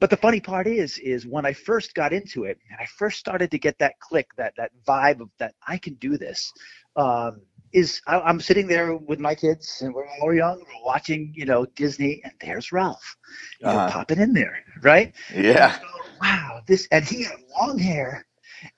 but 0.00 0.10
the 0.10 0.16
funny 0.16 0.40
part 0.40 0.66
is, 0.66 0.98
is 0.98 1.26
when 1.26 1.44
I 1.46 1.52
first 1.52 1.94
got 1.94 2.12
into 2.12 2.44
it, 2.44 2.58
and 2.70 2.78
I 2.80 2.86
first 2.86 3.18
started 3.18 3.50
to 3.50 3.58
get 3.58 3.78
that 3.78 3.98
click, 4.00 4.28
that 4.36 4.54
that 4.56 4.70
vibe 4.86 5.20
of 5.20 5.30
that 5.38 5.54
I 5.66 5.78
can 5.78 5.94
do 5.94 6.16
this. 6.16 6.52
Um, 6.96 7.42
is 7.72 8.00
I, 8.06 8.20
I'm 8.20 8.40
sitting 8.40 8.66
there 8.66 8.96
with 8.96 9.18
my 9.20 9.34
kids, 9.34 9.80
and 9.82 9.94
we're 9.94 10.06
all 10.22 10.32
young, 10.34 10.58
we're 10.58 10.84
watching, 10.84 11.32
you 11.34 11.44
know, 11.46 11.66
Disney, 11.76 12.20
and 12.24 12.32
there's 12.40 12.72
Ralph, 12.72 13.16
you 13.62 13.70
know, 13.70 13.80
Uh-huh. 13.80 13.88
popping 13.88 14.20
in 14.20 14.32
there, 14.32 14.58
right? 14.82 15.12
Yeah. 15.30 15.76
Go, 15.80 15.86
wow, 16.20 16.60
this, 16.66 16.88
and 16.92 17.04
he 17.04 17.24
had 17.24 17.36
long 17.58 17.78
hair, 17.78 18.26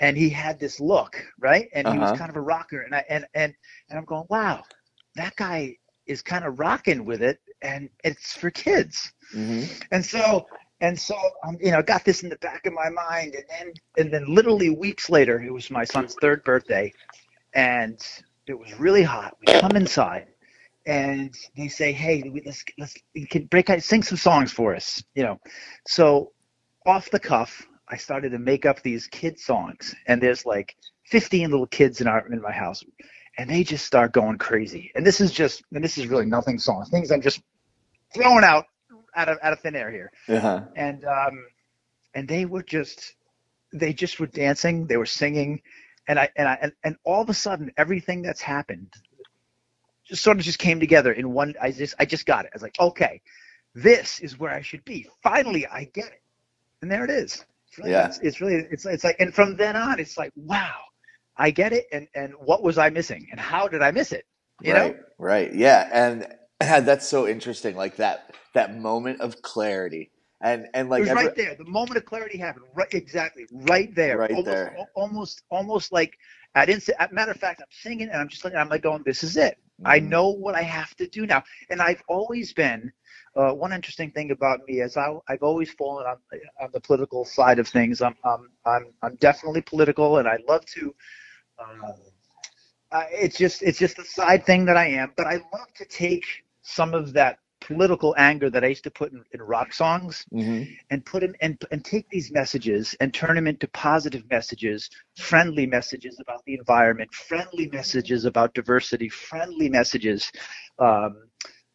and 0.01 0.17
he 0.17 0.29
had 0.31 0.59
this 0.59 0.81
look, 0.81 1.23
right? 1.39 1.69
And 1.75 1.89
he 1.89 1.99
Uh-huh. 1.99 2.11
was 2.11 2.13
kind 2.13 2.31
of 2.31 2.37
a 2.37 2.41
rocker, 2.41 2.83
and 2.83 2.95
I 2.95 3.05
and 3.09 3.27
and 3.35 3.55
and 3.89 3.99
I'm 3.99 4.05
going, 4.05 4.27
wow, 4.31 4.65
that 5.17 5.37
guy 5.37 5.77
is 6.07 6.23
kind 6.23 6.45
of 6.45 6.59
rocking 6.59 7.05
with 7.05 7.23
it, 7.23 7.39
and 7.63 7.89
it's 8.05 8.37
for 8.37 8.51
kids. 8.51 9.13
hmm 9.33 9.65
And 9.91 10.05
so 10.05 10.47
and 10.81 10.99
so 10.99 11.17
um, 11.47 11.57
you 11.61 11.71
know, 11.71 11.79
I 11.79 11.83
got 11.83 12.05
this 12.05 12.23
in 12.23 12.29
the 12.29 12.37
back 12.37 12.67
of 12.67 12.73
my 12.73 12.91
mind, 12.91 13.35
and 13.35 13.45
then 13.49 13.73
and 13.97 14.13
then 14.13 14.35
literally 14.35 14.71
weeks 14.71 15.09
later, 15.09 15.41
it 15.41 15.53
was 15.53 15.71
my 15.71 15.85
son's 15.85 16.15
third 16.21 16.45
birthday, 16.45 16.93
and 17.55 17.99
it 18.47 18.59
was 18.59 18.79
really 18.79 19.03
hot. 19.03 19.37
We 19.41 19.53
come 19.61 19.77
inside, 19.77 20.27
and 20.87 21.35
they 21.57 21.69
say, 21.69 21.93
"Hey, 21.93 22.31
let's 22.45 22.63
let's 22.79 22.95
you 23.15 23.27
can 23.27 23.47
break 23.47 23.71
out, 23.71 23.83
sing 23.83 24.03
some 24.03 24.19
songs 24.19 24.53
for 24.53 24.75
us," 24.75 25.03
you 25.15 25.23
know. 25.23 25.41
So 25.87 26.33
off 26.85 27.11
the 27.11 27.21
cuff, 27.21 27.67
I 27.89 27.97
started 27.97 28.31
to 28.31 28.39
make 28.39 28.67
up 28.67 28.83
these 28.83 29.07
kid 29.07 29.39
songs, 29.39 29.95
and 30.07 30.23
there's 30.23 30.45
like 30.45 30.77
15 31.07 31.51
little 31.51 31.67
kids 31.67 32.03
in 32.03 32.07
our 32.07 32.27
in 32.29 32.43
my 32.43 32.53
house, 32.53 32.85
and 33.39 33.49
they 33.49 33.65
just 33.65 33.87
start 33.87 34.13
going 34.13 34.37
crazy. 34.37 34.93
And 34.95 35.07
this 35.07 35.23
is 35.23 35.33
just 35.33 35.63
and 35.73 35.83
this 35.83 35.97
is 35.97 36.07
really 36.07 36.27
nothing 36.27 36.59
songs, 36.59 36.91
things 36.91 37.11
I'm 37.11 37.23
just 37.23 37.41
throwing 38.15 38.45
out 38.45 38.67
out 39.17 39.29
of 39.29 39.39
out 39.43 39.53
of 39.53 39.61
thin 39.61 39.75
air 39.77 39.91
here. 39.91 40.13
Uh-huh. 40.29 40.63
and 40.77 41.05
um, 41.05 41.47
and 42.15 42.29
they 42.29 42.45
were 42.47 42.63
just 42.63 43.15
they 43.73 43.93
just 43.93 44.21
were 44.21 44.27
dancing 44.29 44.87
they 44.87 44.97
were 44.97 45.07
singing 45.07 45.61
and 46.09 46.19
i 46.19 46.29
and 46.37 46.49
i 46.49 46.59
and, 46.63 46.73
and 46.85 46.97
all 47.05 47.21
of 47.23 47.29
a 47.29 47.35
sudden 47.35 47.71
everything 47.77 48.23
that's 48.23 48.41
happened 48.41 48.93
just 50.07 50.23
sort 50.23 50.39
of 50.39 50.45
just 50.45 50.59
came 50.59 50.79
together 50.81 51.13
in 51.13 51.33
one 51.33 51.55
i 51.61 51.71
just 51.71 51.95
i 51.99 52.05
just 52.05 52.27
got 52.27 52.45
it. 52.45 52.51
I 52.53 52.57
was 52.57 52.63
like 52.63 52.79
okay 52.81 53.21
this 53.75 54.21
is 54.21 54.39
where 54.39 54.53
i 54.53 54.63
should 54.63 54.85
be. 54.85 55.07
Finally 55.23 55.67
i 55.67 55.85
get 55.93 56.07
it. 56.07 56.23
And 56.83 56.91
there 56.91 57.05
it 57.05 57.11
is. 57.11 57.45
It's 57.69 57.79
really, 57.79 57.91
Yeah. 57.91 58.07
it's, 58.07 58.19
it's 58.21 58.41
really 58.41 58.67
it's, 58.71 58.87
it's 58.87 59.05
like 59.05 59.17
and 59.19 59.35
from 59.35 59.57
then 59.57 59.77
on 59.77 59.99
it's 59.99 60.17
like 60.17 60.33
wow 60.37 60.77
i 61.37 61.51
get 61.51 61.73
it. 61.73 61.87
And 61.93 62.07
and 62.15 62.33
what 62.39 62.63
was 62.63 62.79
i 62.79 62.89
missing? 62.89 63.27
And 63.31 63.41
how 63.41 63.69
did 63.69 63.83
i 63.83 63.91
miss 63.91 64.13
it? 64.13 64.25
You 64.63 64.73
right, 64.73 64.97
know 64.97 65.03
right, 65.19 65.53
yeah, 65.55 65.91
and 65.93 66.27
that's 66.61 67.07
so 67.07 67.29
interesting. 67.29 67.77
Like 67.77 67.97
that 67.97 68.35
that 68.55 68.77
moment 68.79 69.21
of 69.21 69.43
clarity, 69.43 70.11
and 70.41 70.67
and 70.75 70.89
it 70.89 70.91
like 70.91 71.01
was 71.01 71.11
every- 71.11 71.27
right 71.27 71.37
there. 71.37 71.55
The 71.55 71.65
moment 71.65 71.99
of 71.99 72.05
clarity 72.07 72.39
happened. 72.39 72.67
Right, 72.75 72.93
exactly, 72.95 73.47
right 73.53 73.95
there. 73.95 74.19
Right 74.19 74.31
almost, 74.31 74.47
there. 74.47 74.77
Almost, 74.95 75.43
almost 75.51 75.93
like 75.93 76.17
I 76.55 76.65
didn't. 76.65 76.83
Say, 76.83 76.95
as 76.99 77.11
a 77.11 77.15
matter 77.15 77.33
of 77.33 77.39
fact, 77.39 77.61
I'm 77.61 77.67
singing 77.71 78.09
and 78.09 78.21
I'm 78.21 78.29
just 78.29 78.45
like 78.45 78.55
I'm 78.55 78.69
like 78.71 78.83
going, 78.83 79.03
"This 79.05 79.23
is 79.23 79.37
it. 79.37 79.59
I 79.85 80.01
Mhm. 80.01 80.09
know 80.09 80.31
what 80.31 80.55
I 80.55 80.63
have 80.63 80.95
to 80.97 81.07
do 81.09 81.27
now." 81.27 81.43
And 81.71 81.83
I've 81.83 82.03
always 82.09 82.53
been. 82.53 82.93
Uh, 83.37 83.53
one 83.53 83.71
interesting 83.71 84.11
thing 84.13 84.31
about 84.31 84.61
me 84.67 84.81
is 84.81 84.97
I, 84.97 85.13
I've 85.29 85.43
always 85.43 85.71
fallen 85.73 86.07
on, 86.07 86.17
on 86.59 86.71
the 86.73 86.81
political 86.81 87.27
side 87.27 87.59
of 87.59 87.69
things. 87.69 88.01
I'm, 88.01 88.17
I'm, 88.25 88.51
I'm, 88.65 88.87
I'm 89.03 89.17
definitely 89.17 89.61
political, 89.61 90.17
and 90.17 90.27
I 90.27 90.39
love 90.49 90.65
to. 90.77 90.95
Um, 91.59 91.95
uh, 92.93 93.05
it's 93.11 93.37
just, 93.37 93.63
it's 93.63 93.79
just 93.79 93.99
a 93.99 94.05
side 94.05 94.47
thing 94.47 94.65
that 94.67 94.77
I 94.79 94.87
am. 94.87 95.13
But 95.17 95.27
I 95.27 95.35
love 95.35 95.73
to 95.77 95.85
take 95.85 96.25
some 96.67 96.95
of 96.95 97.13
that 97.15 97.39
political 97.61 98.15
anger 98.19 98.51
that 98.51 98.65
I 98.65 98.69
used 98.69 98.85
to 98.85 98.91
put 98.91 99.13
in, 99.13 99.25
in 99.33 99.41
rock 99.43 99.73
songs 99.73 100.27
Mhm. 100.33 100.77
and 100.91 101.05
put 101.05 101.21
them 101.23 101.35
and, 101.41 101.59
and 101.71 101.85
take 101.85 102.09
these 102.11 102.33
messages 102.33 102.95
and 103.01 103.13
turn 103.15 103.37
them 103.37 103.47
into 103.47 103.69
positive 103.69 104.25
messages, 104.31 104.91
friendly 105.17 105.67
messages 105.67 106.19
about 106.21 106.45
the 106.47 106.55
environment, 106.55 107.13
friendly 107.15 107.69
messages 107.73 108.25
about 108.25 108.55
diversity, 108.55 109.09
friendly 109.09 109.69
messages 109.69 110.31
um, 110.79 111.29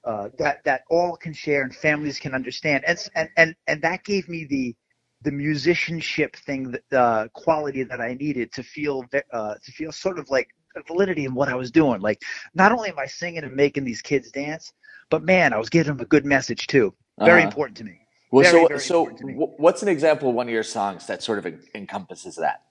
uh, 0.05 0.29
that 0.37 0.63
that 0.65 0.81
all 0.89 1.15
can 1.15 1.33
share 1.33 1.63
and 1.63 1.75
families 1.75 2.19
can 2.19 2.33
understand. 2.33 2.83
And 2.87 2.99
and 3.15 3.29
and, 3.37 3.55
and 3.67 3.81
that 3.81 4.03
gave 4.03 4.27
me 4.29 4.45
the 4.45 4.75
the 5.23 5.31
musicianship 5.31 6.35
thing, 6.35 6.71
the 6.89 6.99
uh, 6.99 7.27
quality 7.33 7.83
that 7.83 8.01
I 8.01 8.13
needed 8.15 8.51
to 8.53 8.63
feel 8.63 9.05
uh, 9.33 9.55
to 9.63 9.71
feel 9.71 9.91
sort 9.91 10.19
of 10.19 10.29
like 10.29 10.49
validity 10.87 11.25
in 11.25 11.33
what 11.35 11.49
I 11.49 11.55
was 11.55 11.71
doing. 11.71 12.01
Like 12.01 12.21
not 12.55 12.71
only 12.71 12.89
am 12.89 12.99
I 12.99 13.05
singing 13.07 13.43
and 13.43 13.55
making 13.55 13.83
these 13.85 14.01
kids 14.01 14.31
dance, 14.31 14.73
but 15.11 15.21
man, 15.23 15.53
I 15.53 15.57
was 15.57 15.69
giving 15.69 15.93
them 15.93 15.99
a 16.01 16.05
good 16.05 16.25
message 16.25 16.65
too. 16.65 16.95
Very 17.19 17.41
Uh-huh. 17.41 17.49
important 17.49 17.77
to 17.77 17.83
me. 17.83 17.99
Well, 18.31 18.43
Very, 18.43 18.63
so 18.63 18.67
very 18.69 18.79
so 18.79 18.99
important 19.01 19.19
to 19.19 19.25
me. 19.27 19.33
wh- 19.33 19.59
what's 19.59 19.83
an 19.83 19.89
example 19.89 20.29
of 20.29 20.35
one 20.35 20.47
of 20.47 20.53
your 20.53 20.63
songs 20.63 21.05
that 21.07 21.21
sort 21.21 21.37
of 21.37 21.45
en- 21.45 21.61
encompasses 21.75 22.35
that? 22.37 22.61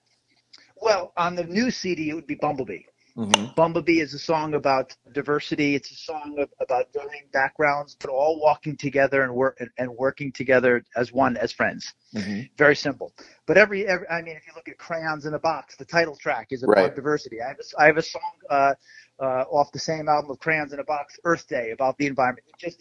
Well, 0.80 1.12
on 1.16 1.36
the 1.36 1.44
new 1.44 1.70
CD, 1.70 2.08
it 2.08 2.14
would 2.14 2.26
be 2.26 2.34
Bumblebee. 2.34 2.80
Mm-hmm. 3.16 3.46
Bumblebee 3.54 4.00
is 4.00 4.14
a 4.14 4.18
song 4.18 4.54
about 4.54 4.94
diversity. 5.12 5.74
It's 5.74 5.90
a 5.90 5.96
song 5.96 6.36
of, 6.38 6.48
about 6.60 6.92
varying 6.92 7.28
backgrounds, 7.32 7.96
but 8.00 8.10
all 8.10 8.40
walking 8.40 8.76
together 8.76 9.22
and 9.22 9.34
work 9.34 9.60
and, 9.78 9.90
working 9.90 10.32
together 10.32 10.84
as 10.96 11.12
one, 11.12 11.36
as 11.36 11.52
friends. 11.52 11.92
Mm-hmm. 12.14 12.42
Very 12.56 12.76
simple. 12.76 13.12
But 13.46 13.58
every, 13.58 13.86
every, 13.86 14.08
I 14.08 14.22
mean, 14.22 14.36
if 14.36 14.46
you 14.46 14.52
look 14.54 14.68
at 14.68 14.78
Crayons 14.78 15.26
in 15.26 15.34
a 15.34 15.38
Box, 15.38 15.76
the 15.76 15.84
title 15.84 16.16
track 16.16 16.48
is 16.50 16.62
about 16.62 16.76
Right. 16.76 16.94
diversity. 16.94 17.42
I 17.42 17.48
have 17.48 17.58
a, 17.58 17.82
I 17.82 17.86
have 17.86 17.96
a 17.96 18.02
song 18.02 18.32
uh, 18.48 18.74
uh, 19.20 19.44
off 19.50 19.72
the 19.72 19.78
same 19.78 20.08
album 20.08 20.30
of 20.30 20.38
Crayons 20.38 20.72
in 20.72 20.80
a 20.80 20.84
Box, 20.84 21.18
Earth 21.24 21.46
Day, 21.48 21.72
about 21.72 21.98
the 21.98 22.06
environment. 22.06 22.46
It 22.48 22.58
just 22.58 22.80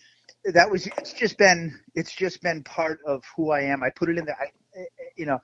that 0.53 0.69
was 0.69 0.88
it's 0.88 1.13
just 1.13 1.38
been 1.38 1.77
it's 1.95 2.13
just 2.13 2.41
been 2.41 2.63
part 2.63 3.00
of 3.05 3.24
who 3.36 3.51
I 3.51 3.62
am. 3.62 3.83
I 3.83 3.89
put 3.89 4.09
it 4.09 4.17
in 4.17 4.25
there. 4.25 4.38
I, 4.39 4.48
you 5.17 5.25
know, 5.25 5.39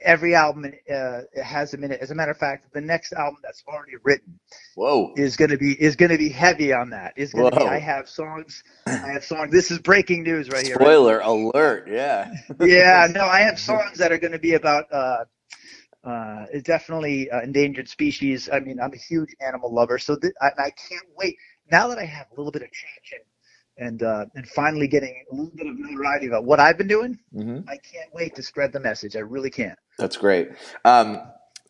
every 0.00 0.34
album 0.34 0.72
uh, 0.92 1.20
has 1.42 1.74
a 1.74 1.76
minute. 1.76 2.00
As 2.00 2.10
a 2.10 2.14
matter 2.14 2.30
of 2.30 2.38
fact, 2.38 2.72
the 2.72 2.80
next 2.80 3.12
album 3.12 3.40
that's 3.42 3.62
already 3.68 3.92
written 4.02 4.38
Whoa. 4.74 5.12
is 5.16 5.36
going 5.36 5.50
to 5.50 5.58
be 5.58 5.72
is 5.80 5.96
going 5.96 6.10
to 6.10 6.18
be 6.18 6.28
heavy 6.28 6.72
on 6.72 6.90
that. 6.90 7.14
Is 7.16 7.32
going 7.32 7.52
to 7.52 7.58
be. 7.58 7.64
I 7.64 7.78
have 7.78 8.08
songs. 8.08 8.62
I 8.86 9.12
have 9.12 9.24
songs. 9.24 9.52
This 9.52 9.70
is 9.70 9.78
breaking 9.78 10.22
news 10.22 10.48
right 10.50 10.66
here. 10.66 10.76
right? 10.76 10.84
Spoiler 10.84 11.20
alert! 11.20 11.88
Yeah. 11.88 12.32
yeah, 12.60 13.08
no, 13.14 13.24
I 13.24 13.40
have 13.40 13.58
songs 13.70 13.98
that 13.98 14.12
are 14.12 14.18
going 14.18 14.32
to 14.32 14.38
be 14.38 14.54
about 14.54 14.84
uh, 14.92 15.24
uh, 16.04 16.46
definitely 16.62 17.30
uh, 17.30 17.42
endangered 17.42 17.88
species. 17.88 18.48
I 18.52 18.60
mean, 18.60 18.80
I'm 18.80 18.92
a 18.92 18.98
huge 18.98 19.34
animal 19.40 19.72
lover, 19.72 19.98
so 19.98 20.16
th- 20.16 20.34
I, 20.40 20.48
I 20.58 20.70
can't 20.70 21.06
wait. 21.16 21.36
Now 21.70 21.88
that 21.88 21.98
I 21.98 22.04
have 22.04 22.26
a 22.32 22.34
little 22.34 22.52
bit 22.52 22.62
of 22.62 22.70
traction 22.70 23.18
and 23.78 24.02
uh, 24.02 24.26
and 24.34 24.46
finally 24.48 24.88
getting 24.88 25.24
a 25.30 25.34
little 25.34 25.52
bit 25.54 25.66
of 25.66 25.78
notoriety 25.78 26.26
about 26.26 26.44
what 26.44 26.60
I've 26.60 26.76
been 26.78 26.88
doing, 26.88 27.18
hmm 27.32 27.60
I 27.68 27.76
can't 27.76 28.12
wait 28.12 28.34
to 28.36 28.42
spread 28.42 28.72
the 28.72 28.80
message. 28.80 29.16
I 29.16 29.20
really 29.20 29.50
can't. 29.50 29.78
That's 29.98 30.16
great. 30.16 30.50
Um, 30.84 31.20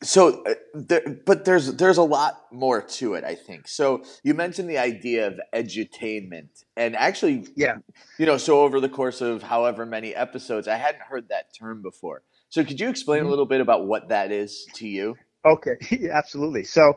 so, 0.03 0.45
uh, 0.45 0.55
there, 0.75 1.03
but 1.27 1.45
there's 1.45 1.75
there's 1.75 1.99
a 1.99 2.03
lot 2.03 2.41
more 2.53 2.83
to 2.83 3.15
it, 3.15 3.25
I 3.25 3.35
think. 3.35 3.67
So 3.69 4.05
you 4.23 4.33
mentioned 4.35 4.71
the 4.71 4.79
idea 4.79 5.27
of 5.27 5.41
edutainment, 5.55 6.65
and 6.77 6.95
actually, 6.97 7.47
Yeah. 7.57 7.77
you 8.19 8.27
know, 8.27 8.37
so 8.39 8.61
over 8.61 8.81
the 8.81 8.89
course 8.89 9.21
of 9.21 9.43
however 9.43 9.85
many 9.87 10.15
episodes, 10.15 10.69
I 10.69 10.77
hadn't 10.77 11.03
heard 11.03 11.29
that 11.31 11.55
term 11.59 11.83
before. 11.83 12.23
So 12.49 12.65
could 12.65 12.81
you 12.81 12.89
explain 12.89 13.25
Mhm. 13.25 13.27
a 13.27 13.29
little 13.29 13.47
bit 13.47 13.61
about 13.61 13.87
what 13.87 14.09
that 14.09 14.31
is 14.33 14.67
to 14.75 14.89
you? 14.89 15.17
Okay, 15.45 15.77
yeah, 15.91 16.17
absolutely. 16.17 16.65
So, 16.65 16.95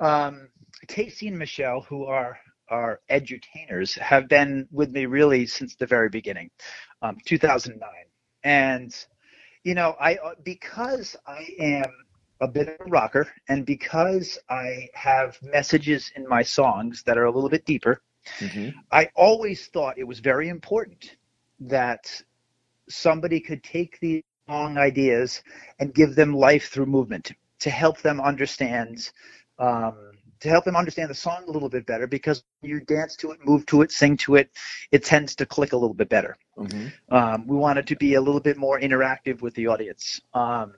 um, 0.00 0.48
Casey 0.88 1.28
and 1.28 1.38
Michelle, 1.38 1.80
who 1.88 2.04
are 2.04 2.38
our 2.68 3.00
edutainers, 3.10 3.98
have 3.98 4.28
been 4.28 4.68
with 4.70 4.90
me 4.90 5.06
really 5.06 5.46
since 5.46 5.74
the 5.76 5.86
very 5.86 6.08
beginning, 6.08 6.50
um, 7.02 7.16
2009. 7.24 7.90
And, 8.44 8.94
you 9.64 9.74
know, 9.74 9.96
I 10.00 10.16
uh, 10.16 10.34
because 10.44 11.16
I 11.26 11.46
am 11.58 11.84
a 12.40 12.48
bit 12.48 12.68
of 12.68 12.86
a 12.86 12.90
rocker, 12.90 13.28
and 13.48 13.64
because 13.66 14.38
I 14.48 14.88
have 14.94 15.38
messages 15.42 16.10
in 16.16 16.26
my 16.28 16.42
songs 16.42 17.02
that 17.04 17.18
are 17.18 17.24
a 17.24 17.30
little 17.30 17.50
bit 17.50 17.64
deeper, 17.64 18.02
hmm 18.40 18.70
I 18.90 19.08
always 19.14 19.66
thought 19.68 19.98
it 19.98 20.04
was 20.06 20.20
very 20.20 20.48
important 20.48 21.16
that 21.60 22.22
somebody 22.88 23.40
could 23.40 23.62
take 23.62 23.98
these 24.00 24.22
long 24.48 24.78
ideas 24.78 25.42
and 25.78 25.94
give 25.94 26.14
them 26.14 26.34
life 26.34 26.68
through 26.70 26.86
movement 26.86 27.32
to 27.60 27.70
help 27.70 28.00
them 28.02 28.20
understand 28.20 29.10
um, 29.58 30.15
to 30.40 30.48
help 30.48 30.64
them 30.64 30.76
understand 30.76 31.10
the 31.10 31.14
song 31.14 31.44
a 31.46 31.50
little 31.50 31.68
bit 31.68 31.86
better 31.86 32.06
because 32.06 32.44
you 32.62 32.80
dance 32.80 33.16
to 33.16 33.30
it 33.32 33.38
move 33.44 33.64
to 33.66 33.82
it 33.82 33.92
sing 33.92 34.16
to 34.16 34.36
it 34.36 34.50
it 34.92 35.04
tends 35.04 35.36
to 35.36 35.46
click 35.46 35.72
a 35.72 35.76
little 35.76 35.94
bit 35.94 36.08
better 36.08 36.36
hmm 36.56 36.88
um, 37.10 37.46
we 37.46 37.56
wanted 37.56 37.86
to 37.88 37.96
be 37.96 38.14
a 38.14 38.20
little 38.20 38.40
bit 38.40 38.56
more 38.56 38.80
interactive 38.80 39.40
with 39.40 39.54
the 39.54 39.68
audience. 39.68 40.20
Um, 40.34 40.74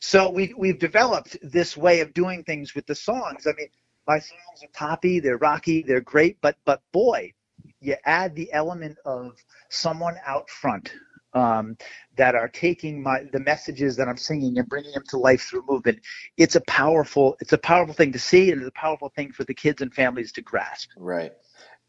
so 0.00 0.30
we, 0.30 0.54
we've 0.56 0.78
developed 0.78 1.36
this 1.42 1.76
way 1.76 2.00
of 2.00 2.14
doing 2.14 2.44
things 2.44 2.74
with 2.74 2.86
the 2.86 2.94
songs. 2.94 3.46
I 3.46 3.52
mean, 3.56 3.68
my 4.06 4.18
songs 4.18 4.64
are 4.64 4.68
poppy, 4.72 5.20
they're 5.20 5.36
rocky, 5.36 5.82
they're 5.82 6.00
great, 6.00 6.38
but 6.40 6.56
but 6.64 6.82
boy, 6.92 7.32
you 7.80 7.94
add 8.04 8.34
the 8.34 8.52
element 8.52 8.98
of 9.04 9.36
someone 9.68 10.16
out 10.26 10.48
front 10.48 10.92
um, 11.34 11.76
that 12.16 12.34
are 12.34 12.48
taking 12.48 13.02
my 13.02 13.24
the 13.32 13.40
messages 13.40 13.96
that 13.96 14.08
I'm 14.08 14.16
singing 14.16 14.58
and 14.58 14.68
bringing 14.68 14.92
them 14.92 15.04
to 15.10 15.18
life 15.18 15.42
through 15.42 15.64
movement. 15.68 16.00
It's 16.36 16.56
a 16.56 16.62
powerful 16.62 17.36
it's 17.40 17.52
a 17.52 17.58
powerful 17.58 17.94
thing 17.94 18.12
to 18.12 18.18
see, 18.18 18.50
and 18.52 18.60
it's 18.62 18.68
a 18.68 18.80
powerful 18.80 19.12
thing 19.16 19.32
for 19.32 19.44
the 19.44 19.54
kids 19.54 19.82
and 19.82 19.94
families 19.94 20.32
to 20.32 20.42
grasp. 20.42 20.90
Right. 20.96 21.32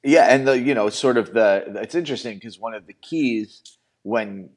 Yeah, 0.03 0.27
and 0.33 0.47
the 0.47 0.59
you 0.59 0.73
know 0.75 0.89
sort 0.89 1.17
of 1.17 1.33
the 1.33 1.65
it's 1.81 1.95
interesting 1.95 2.35
because 2.35 2.59
one 2.59 2.73
of 2.75 2.87
the 2.87 2.93
keys 2.93 3.63
when 4.03 4.51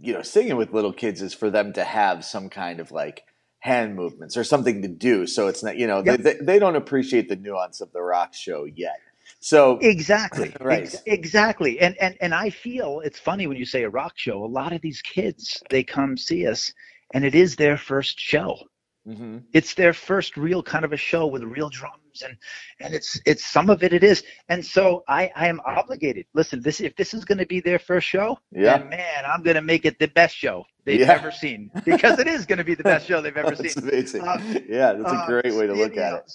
you 0.00 0.14
know 0.14 0.22
singing 0.22 0.56
with 0.56 0.72
little 0.72 0.92
kids 0.94 1.22
is 1.22 1.34
for 1.34 1.50
them 1.50 1.72
to 1.74 1.84
have 1.84 2.24
some 2.24 2.48
kind 2.50 2.80
of 2.80 2.92
like 2.92 3.24
hand 3.60 3.96
movements 3.96 4.36
or 4.36 4.44
something 4.44 4.82
to 4.82 4.88
do. 4.88 5.26
So 5.26 5.48
it's 5.48 5.62
not 5.64 5.76
you 5.78 5.86
know 5.86 6.02
Yep. 6.04 6.16
they, 6.16 6.16
they 6.16 6.34
they 6.42 6.58
don't 6.60 6.76
appreciate 6.76 7.28
the 7.28 7.36
nuance 7.36 7.80
of 7.80 7.92
the 7.92 8.02
rock 8.02 8.34
show 8.34 8.64
yet. 8.64 9.00
So 9.40 9.78
Exactly. 9.82 10.54
Right. 10.60 10.82
Ex- 10.82 11.02
exactly. 11.06 11.80
And 11.80 11.96
and 11.98 12.16
and 12.20 12.34
I 12.34 12.50
feel 12.50 13.00
it's 13.04 13.18
funny 13.18 13.46
when 13.46 13.56
you 13.56 13.64
say 13.66 13.82
a 13.84 13.90
rock 13.90 14.14
show. 14.16 14.44
A 14.44 14.46
lot 14.46 14.72
of 14.72 14.80
these 14.82 15.02
kids 15.02 15.62
they 15.70 15.82
come 15.84 16.16
see 16.16 16.46
us, 16.46 16.72
and 17.14 17.24
it 17.24 17.34
is 17.34 17.56
their 17.56 17.76
first 17.76 18.18
show. 18.20 18.58
mhm. 19.06 19.42
It's 19.52 19.74
their 19.74 19.92
first 19.92 20.36
real 20.36 20.62
kind 20.62 20.84
of 20.84 20.92
a 20.92 20.96
show 20.96 21.26
with 21.26 21.42
real 21.42 21.70
drums 21.70 22.22
and 22.24 22.36
and 22.80 22.94
it's 22.94 23.20
it's 23.26 23.44
some 23.46 23.70
of 23.70 23.82
it 23.84 23.92
it 23.92 24.02
is. 24.02 24.24
And 24.48 24.64
so 24.64 25.04
I 25.08 25.30
I 25.36 25.46
am 25.48 25.60
obligated. 25.64 26.26
Listen, 26.34 26.60
this 26.60 26.80
if 26.80 26.96
this 26.96 27.14
is 27.14 27.24
going 27.24 27.38
to 27.38 27.46
be 27.46 27.60
their 27.60 27.78
first 27.78 28.06
show, 28.08 28.38
Yeah. 28.52 28.78
then 28.78 28.88
man, 28.88 29.24
I'm 29.26 29.42
going 29.44 29.54
to 29.56 29.62
make 29.62 29.84
it 29.86 29.98
the 30.00 30.08
best 30.08 30.34
show 30.36 30.64
they've 30.84 31.00
Yeah. 31.00 31.12
ever 31.12 31.30
seen 31.30 31.70
because 31.84 32.18
it 32.18 32.26
is 32.26 32.44
going 32.46 32.58
to 32.58 32.64
be 32.64 32.74
the 32.74 32.82
best 32.82 33.06
show 33.06 33.20
they've 33.22 33.36
ever 33.36 33.54
That's 33.56 33.74
seen. 33.74 33.84
amazing. 33.84 34.22
Uh, 34.22 34.40
yeah, 34.68 34.94
that's 34.94 35.12
a 35.12 35.20
um, 35.20 35.26
great 35.26 35.54
way 35.54 35.66
to 35.68 35.74
look 35.74 35.96
at 35.96 36.12
know, 36.12 36.16
it. 36.18 36.32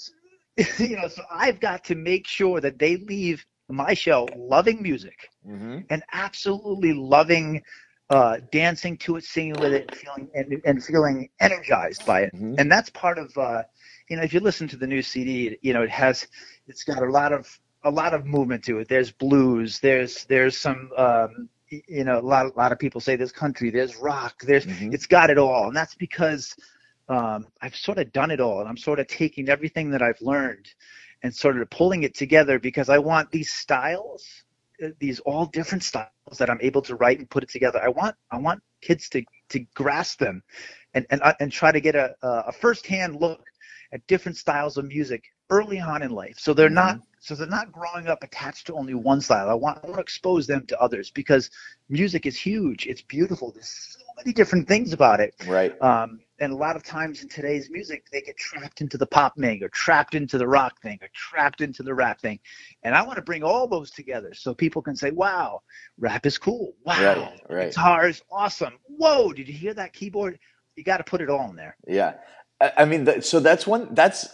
you 0.80 0.96
know, 0.96 1.08
so 1.08 1.24
I've 1.32 1.60
got 1.60 1.84
to 1.86 1.96
make 1.96 2.28
sure 2.28 2.60
that 2.62 2.80
they 2.80 2.98
leave 2.98 3.46
my 3.70 3.94
show 3.94 4.32
loving 4.36 4.82
music 4.82 5.30
hmm 5.44 5.80
and 5.90 6.04
absolutely 6.12 6.94
loving 6.94 7.62
uh, 8.10 8.38
dancing 8.52 8.98
to 8.98 9.16
it, 9.18 9.24
singing 9.24 9.58
with 9.60 9.74
it, 9.74 9.84
and 9.84 9.94
feeling 9.94 10.30
and, 10.34 10.62
and 10.66 10.84
feeling 10.84 11.30
energized 11.40 12.06
by 12.06 12.22
it. 12.22 12.34
Mhm. 12.34 12.58
And 12.58 12.72
that's 12.72 12.90
part 12.90 13.18
of 13.18 13.36
uh, 13.38 13.64
you 14.10 14.18
know, 14.18 14.24
if 14.24 14.34
you 14.34 14.40
listen 14.40 14.68
to 14.70 14.78
the 14.78 14.88
new 14.88 15.02
CD, 15.02 15.58
you 15.62 15.74
know, 15.74 15.84
it 15.84 15.90
has 15.90 16.28
it's 16.68 16.84
got 16.84 17.02
a 17.02 17.10
lot 17.12 17.32
of 17.34 17.48
a 17.84 17.92
lot 17.92 18.14
of 18.14 18.26
movement 18.26 18.64
to 18.66 18.80
it. 18.80 18.88
There's 18.90 19.12
blues, 19.12 19.80
there's 19.80 20.26
there's 20.26 20.58
some 20.58 20.90
um, 20.98 21.50
you 21.70 22.04
know, 22.04 22.20
a 22.20 22.22
lot 22.22 22.46
a 22.46 22.58
lot 22.58 22.72
of 22.72 22.80
people 22.80 23.02
say 23.02 23.16
there's 23.16 23.32
country, 23.32 23.70
there's 23.72 23.96
rock, 23.98 24.36
there's 24.42 24.66
Mhm. 24.66 24.92
it's 24.92 25.08
got 25.08 25.30
it 25.30 25.38
all, 25.38 25.68
and 25.68 25.76
that's 25.76 25.96
because 25.96 26.56
um, 27.10 27.48
I've 27.62 27.76
sort 27.76 27.98
of 27.98 28.12
done 28.12 28.32
it 28.32 28.40
all, 28.40 28.60
and 28.60 28.70
I'm 28.70 28.78
sort 28.78 29.00
of 29.00 29.08
taking 29.08 29.50
everything 29.50 29.92
that 29.92 30.02
I've 30.02 30.22
learned 30.22 30.68
and 31.22 31.36
sort 31.36 31.60
of 31.60 31.70
pulling 31.70 32.04
it 32.04 32.16
together 32.16 32.60
because 32.60 32.90
I 32.90 32.98
want 32.98 33.32
these 33.32 33.54
styles, 33.54 34.26
uh, 34.84 34.90
these 35.00 35.20
all 35.22 35.46
different 35.46 35.84
styles 35.84 36.10
that 36.38 36.50
I'm 36.50 36.60
able 36.62 36.82
to 36.84 36.96
write 36.96 37.20
and 37.20 37.30
put 37.30 37.44
it 37.44 37.50
together. 37.50 37.82
I 37.84 37.90
want 37.90 38.16
I 38.32 38.38
want 38.38 38.62
kids 38.82 39.10
to 39.10 39.24
to 39.50 39.60
grasp 39.74 40.20
them, 40.20 40.44
and 40.94 41.06
and 41.10 41.22
uh, 41.22 41.34
and 41.40 41.52
try 41.52 41.72
to 41.72 41.82
get 41.82 41.96
a 41.96 42.16
a 42.22 42.52
firsthand 42.52 43.18
look 43.20 43.44
at 43.92 44.06
different 44.08 44.38
styles 44.38 44.78
of 44.78 44.86
music 44.86 45.24
early 45.50 45.80
on 45.80 46.04
in 46.04 46.12
life, 46.12 46.36
so 46.38 46.54
they're 46.54 46.70
not 46.70 47.00
so 47.24 47.36
they're 47.36 47.48
not 47.48 47.72
growing 47.72 48.08
up 48.08 48.22
attached 48.22 48.68
to 48.68 48.74
only 48.74 48.94
one 48.94 49.22
style. 49.22 49.50
I 49.50 49.54
want 49.54 49.80
I 49.82 49.88
want 49.88 49.96
to 49.96 50.02
expose 50.02 50.46
them 50.46 50.66
to 50.68 50.80
others 50.82 51.10
because 51.10 51.50
music 51.88 52.26
is 52.26 52.38
huge. 52.38 52.86
It's 52.86 53.02
beautiful. 53.02 53.54
There's 53.54 53.96
so 53.98 54.04
many 54.18 54.34
different 54.34 54.68
things 54.68 54.92
about 54.92 55.22
it. 55.22 55.34
Right. 55.48 55.74
Um, 55.82 56.20
and 56.40 56.52
a 56.52 56.56
lot 56.56 56.76
of 56.76 56.84
times 56.84 57.24
in 57.24 57.30
today's 57.30 57.70
music, 57.70 58.08
they 58.12 58.20
get 58.20 58.36
trapped 58.36 58.82
into 58.82 58.98
the 58.98 59.06
pop 59.06 59.38
thing, 59.38 59.64
or 59.64 59.70
trapped 59.70 60.16
into 60.16 60.38
the 60.38 60.46
rock 60.48 60.82
thing, 60.82 61.00
or 61.02 61.08
trapped 61.14 61.62
into 61.62 61.82
the 61.82 61.94
rap 61.94 62.20
thing. 62.20 62.40
And 62.84 62.94
I 62.94 63.02
want 63.04 63.16
to 63.16 63.22
bring 63.22 63.42
all 63.42 63.68
those 63.68 63.90
together 63.90 64.34
so 64.34 64.54
people 64.54 64.82
can 64.82 64.98
say, 64.98 65.12
"Wow, 65.12 65.62
rap 65.98 66.26
is 66.26 66.38
cool. 66.38 66.74
Wow, 66.86 66.96
Right, 67.02 67.42
right. 67.50 67.70
guitar 67.70 68.10
is 68.10 68.22
awesome. 68.30 68.74
Whoa, 68.84 69.32
did 69.32 69.48
you 69.48 69.54
hear 69.54 69.74
that 69.76 69.94
keyboard? 69.94 70.40
You 70.76 70.84
got 70.84 70.98
to 70.98 71.06
put 71.06 71.22
it 71.22 71.30
all 71.30 71.50
in 71.50 71.56
there." 71.56 71.78
Yeah, 71.88 72.16
I, 72.60 72.74
I 72.80 72.86
mean, 72.86 73.06
th- 73.06 73.24
so 73.24 73.40
that's 73.40 73.66
one. 73.66 73.94
That's 73.96 74.28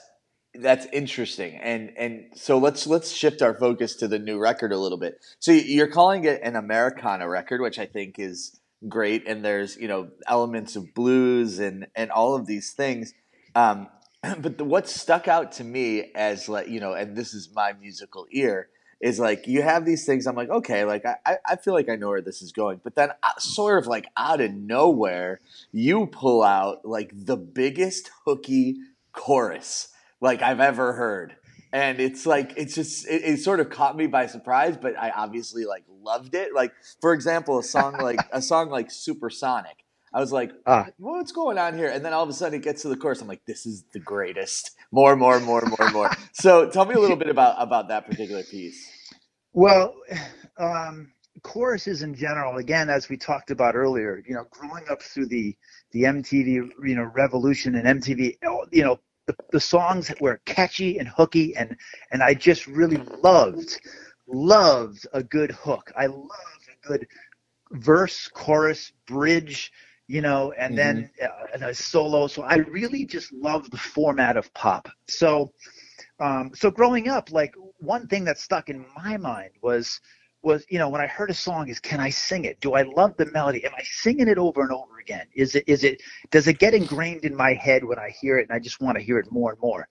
that's 0.55 0.87
interesting, 0.91 1.57
and 1.57 1.91
and 1.95 2.25
so 2.35 2.57
let's 2.57 2.87
let's 2.87 3.11
shift 3.11 3.41
our 3.41 3.53
focus 3.53 3.95
to 3.97 4.07
the 4.07 4.17
new 4.19 4.39
record 4.39 4.71
a 4.71 4.77
little 4.77 4.97
bit. 4.97 5.19
So 5.39 5.51
you're 5.51 5.87
calling 5.87 6.23
it 6.23 6.41
an 6.43 6.55
Americana 6.55 7.29
record, 7.29 7.61
which 7.61 7.77
I 7.77 7.85
think 7.85 8.17
is 8.17 8.59
great, 8.87 9.27
and 9.27 9.45
there's 9.45 9.77
you 9.77 9.87
know 9.87 10.09
elements 10.27 10.75
of 10.75 10.93
blues 10.93 11.59
and 11.59 11.87
and 11.95 12.09
all 12.11 12.35
of 12.35 12.47
these 12.47 12.71
things. 12.71 13.13
Um, 13.53 13.87
but 14.39 14.57
the, 14.57 14.65
what 14.65 14.89
stuck 14.89 15.27
out 15.27 15.51
to 15.53 15.63
me 15.63 16.11
as 16.15 16.49
like 16.49 16.67
you 16.67 16.79
know, 16.79 16.93
and 16.93 17.15
this 17.15 17.33
is 17.33 17.49
my 17.53 17.73
musical 17.73 18.25
ear 18.31 18.69
is 18.99 19.19
like 19.19 19.45
you 19.47 19.61
have 19.61 19.85
these 19.85 20.03
things. 20.05 20.25
I'm 20.25 20.35
like, 20.35 20.49
okay, 20.49 20.83
like 20.83 21.05
I 21.05 21.37
I- 21.45 21.55
feel 21.57 21.75
like 21.75 21.89
I 21.89 21.95
know 21.95 22.09
where 22.09 22.21
this 22.21 22.41
is 22.41 22.51
going, 22.51 22.81
but 22.83 22.95
then 22.95 23.11
uh, 23.21 23.37
sort 23.37 23.77
of 23.77 23.87
like 23.87 24.07
out 24.17 24.41
of 24.41 24.51
nowhere 24.51 25.41
you 25.71 26.07
pull 26.07 26.41
out 26.41 26.85
like 26.85 27.11
the 27.13 27.37
biggest 27.37 28.09
hooky 28.25 28.77
chorus 29.11 29.89
like 30.21 30.41
I've 30.41 30.59
ever 30.59 30.93
heard. 30.93 31.35
And 31.71 31.99
it's 31.99 32.25
like 32.25 32.53
it's 32.57 32.73
just 32.73 33.07
it, 33.07 33.23
it 33.23 33.37
sort 33.39 33.59
of 33.59 33.69
caught 33.69 33.95
me 33.95 34.07
by 34.07 34.25
surprise, 34.25 34.75
but 34.75 34.97
I 34.97 35.11
obviously 35.11 35.65
like 35.65 35.83
loved 36.01 36.33
it. 36.33 36.53
Like 36.53 36.73
for 36.99 37.13
example, 37.13 37.59
a 37.59 37.63
song 37.63 37.97
like 38.01 38.19
a 38.31 38.41
song 38.41 38.69
like 38.69 38.89
Supersonic. 38.89 39.77
I 40.11 40.19
was 40.19 40.31
like, 40.31 40.51
Ah. 40.65 40.87
what's 40.97 41.31
going 41.31 41.59
on 41.59 41.77
here? 41.77 41.87
And 41.87 42.03
then 42.03 42.13
all 42.13 42.23
of 42.23 42.29
a 42.29 42.33
sudden 42.33 42.59
it 42.59 42.63
gets 42.63 42.81
to 42.81 42.89
the 42.89 42.97
chorus. 42.97 43.21
I'm 43.21 43.27
like, 43.27 43.45
this 43.45 43.67
is 43.67 43.83
the 43.93 43.99
greatest. 43.99 44.71
More, 44.91 45.15
more, 45.15 45.39
more, 45.39 45.61
more, 45.61 45.91
more. 45.91 46.09
so 46.33 46.67
tell 46.71 46.85
me 46.85 46.95
a 46.95 46.99
little 46.99 47.17
bit 47.17 47.29
about 47.29 47.55
about 47.61 47.89
that 47.89 48.07
particular 48.07 48.41
piece. 48.43 48.89
Well, 49.53 49.93
um, 50.57 51.11
choruses 51.43 52.01
in 52.01 52.15
general, 52.15 52.57
again, 52.57 52.89
as 52.89 53.09
we 53.09 53.17
talked 53.17 53.51
about 53.51 53.75
earlier, 53.75 54.21
you 54.27 54.33
know, 54.33 54.45
growing 54.49 54.85
up 54.89 55.03
through 55.03 55.27
the 55.27 55.55
the 55.91 56.03
MTV, 56.03 56.47
you 56.83 56.95
know, 56.95 57.03
revolution 57.13 57.75
and 57.75 58.01
MTV, 58.01 58.37
you 58.71 58.83
know, 58.83 58.99
the, 59.29 59.35
the 59.51 59.59
songs 59.59 60.11
were 60.19 60.41
catchy 60.45 60.97
and 60.97 61.07
hooky, 61.07 61.55
and 61.55 61.77
and 62.11 62.23
I 62.23 62.33
just 62.33 62.65
really 62.65 62.97
loved 63.21 63.79
loved 64.27 65.05
a 65.13 65.21
good 65.21 65.51
hook. 65.51 65.91
I 65.95 66.07
loved 66.07 66.65
a 66.73 66.87
good 66.87 67.07
verse, 67.71 68.27
chorus, 68.27 68.91
bridge, 69.05 69.71
you 70.07 70.21
know, 70.21 70.51
and 70.53 70.75
then 70.75 71.11
uh, 71.21 71.27
and 71.53 71.63
a 71.63 71.75
solo. 71.75 72.25
So 72.25 72.41
I 72.41 72.55
really 72.55 73.05
just 73.05 73.31
love 73.31 73.69
the 73.69 73.77
format 73.77 74.35
of 74.35 74.51
pop. 74.55 74.89
So, 75.07 75.51
um, 76.19 76.49
so 76.55 76.71
growing 76.71 77.07
up, 77.07 77.31
like 77.31 77.53
one 77.77 78.07
thing 78.07 78.23
that 78.25 78.39
stuck 78.39 78.69
in 78.69 78.83
my 78.97 79.17
mind 79.17 79.51
was 79.61 80.01
was 80.41 80.65
you 80.69 80.79
know 80.79 80.89
when 80.89 81.01
I 81.01 81.07
heard 81.07 81.29
a 81.29 81.33
song 81.33 81.67
is 81.69 81.79
can 81.79 81.99
I 81.99 82.09
sing 82.09 82.45
it? 82.45 82.59
Do 82.61 82.73
I 82.73 82.83
love 82.83 83.15
the 83.17 83.25
melody? 83.27 83.65
Am 83.65 83.73
I 83.75 83.83
singing 83.83 84.27
it 84.27 84.37
over 84.37 84.61
and 84.61 84.71
over 84.71 84.99
again? 84.99 85.27
Is 85.33 85.55
it 85.55 85.63
is 85.67 85.83
it 85.83 86.01
does 86.31 86.47
it 86.47 86.59
get 86.59 86.73
ingrained 86.73 87.25
in 87.25 87.35
my 87.35 87.53
head 87.53 87.83
when 87.83 87.99
I 87.99 88.09
hear 88.21 88.37
it 88.39 88.47
and 88.49 88.55
I 88.55 88.59
just 88.59 88.81
want 88.81 88.97
to 88.97 89.03
hear 89.03 89.17
it 89.19 89.31
more 89.31 89.51
and 89.51 89.59
more? 89.59 89.87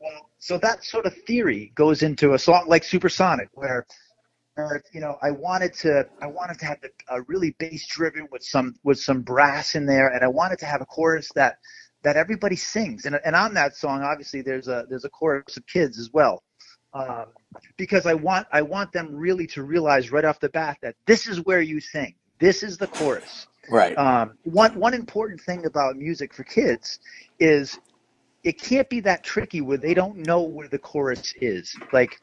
Well, 0.00 0.30
so 0.38 0.56
that 0.58 0.84
sort 0.84 1.06
of 1.06 1.14
theory 1.26 1.72
goes 1.74 2.02
into 2.02 2.32
a 2.32 2.38
song 2.38 2.64
like 2.66 2.84
Supersonic 2.84 3.48
where 3.52 3.86
where 4.54 4.82
you 4.92 5.00
know 5.00 5.16
I 5.22 5.30
wanted 5.30 5.74
to 5.74 6.06
I 6.22 6.26
wanted 6.26 6.58
to 6.60 6.66
have 6.66 6.80
the, 6.80 6.90
a 7.08 7.22
really 7.22 7.54
bass 7.58 7.86
driven 7.86 8.26
with 8.30 8.42
some 8.42 8.74
with 8.82 8.98
some 8.98 9.22
brass 9.22 9.74
in 9.74 9.86
there, 9.86 10.08
and 10.08 10.24
I 10.24 10.28
wanted 10.28 10.58
to 10.60 10.66
have 10.66 10.80
a 10.80 10.86
chorus 10.86 11.28
that 11.34 11.56
that 12.02 12.16
everybody 12.16 12.56
sings. 12.56 13.04
And 13.04 13.18
and 13.24 13.36
on 13.36 13.54
that 13.54 13.76
song, 13.76 14.02
obviously 14.02 14.42
there's 14.42 14.68
a 14.68 14.86
there's 14.88 15.04
a 15.04 15.10
chorus 15.10 15.56
of 15.56 15.66
kids 15.66 15.98
as 15.98 16.10
well, 16.12 16.42
um, 16.92 17.26
because 17.76 18.06
I 18.06 18.14
want 18.14 18.46
I 18.52 18.62
want 18.62 18.92
them 18.92 19.14
really 19.14 19.46
to 19.48 19.62
realize 19.62 20.10
right 20.10 20.24
off 20.24 20.40
the 20.40 20.48
bat 20.48 20.78
that 20.82 20.96
this 21.06 21.26
is 21.26 21.44
where 21.44 21.60
you 21.60 21.80
sing. 21.80 22.14
This 22.38 22.62
is 22.62 22.78
the 22.78 22.86
chorus. 22.86 23.46
Right. 23.70 23.96
Um, 23.96 24.38
one 24.44 24.74
one 24.74 24.94
important 24.94 25.40
thing 25.40 25.66
about 25.66 25.96
music 25.96 26.34
for 26.34 26.44
kids 26.44 26.98
is 27.38 27.78
it 28.42 28.60
can't 28.60 28.88
be 28.88 29.00
that 29.00 29.22
tricky 29.22 29.60
where 29.60 29.76
they 29.76 29.92
don't 29.92 30.16
know 30.16 30.40
where 30.40 30.66
the 30.66 30.78
chorus 30.78 31.34
is. 31.40 31.76
Like 31.92 32.18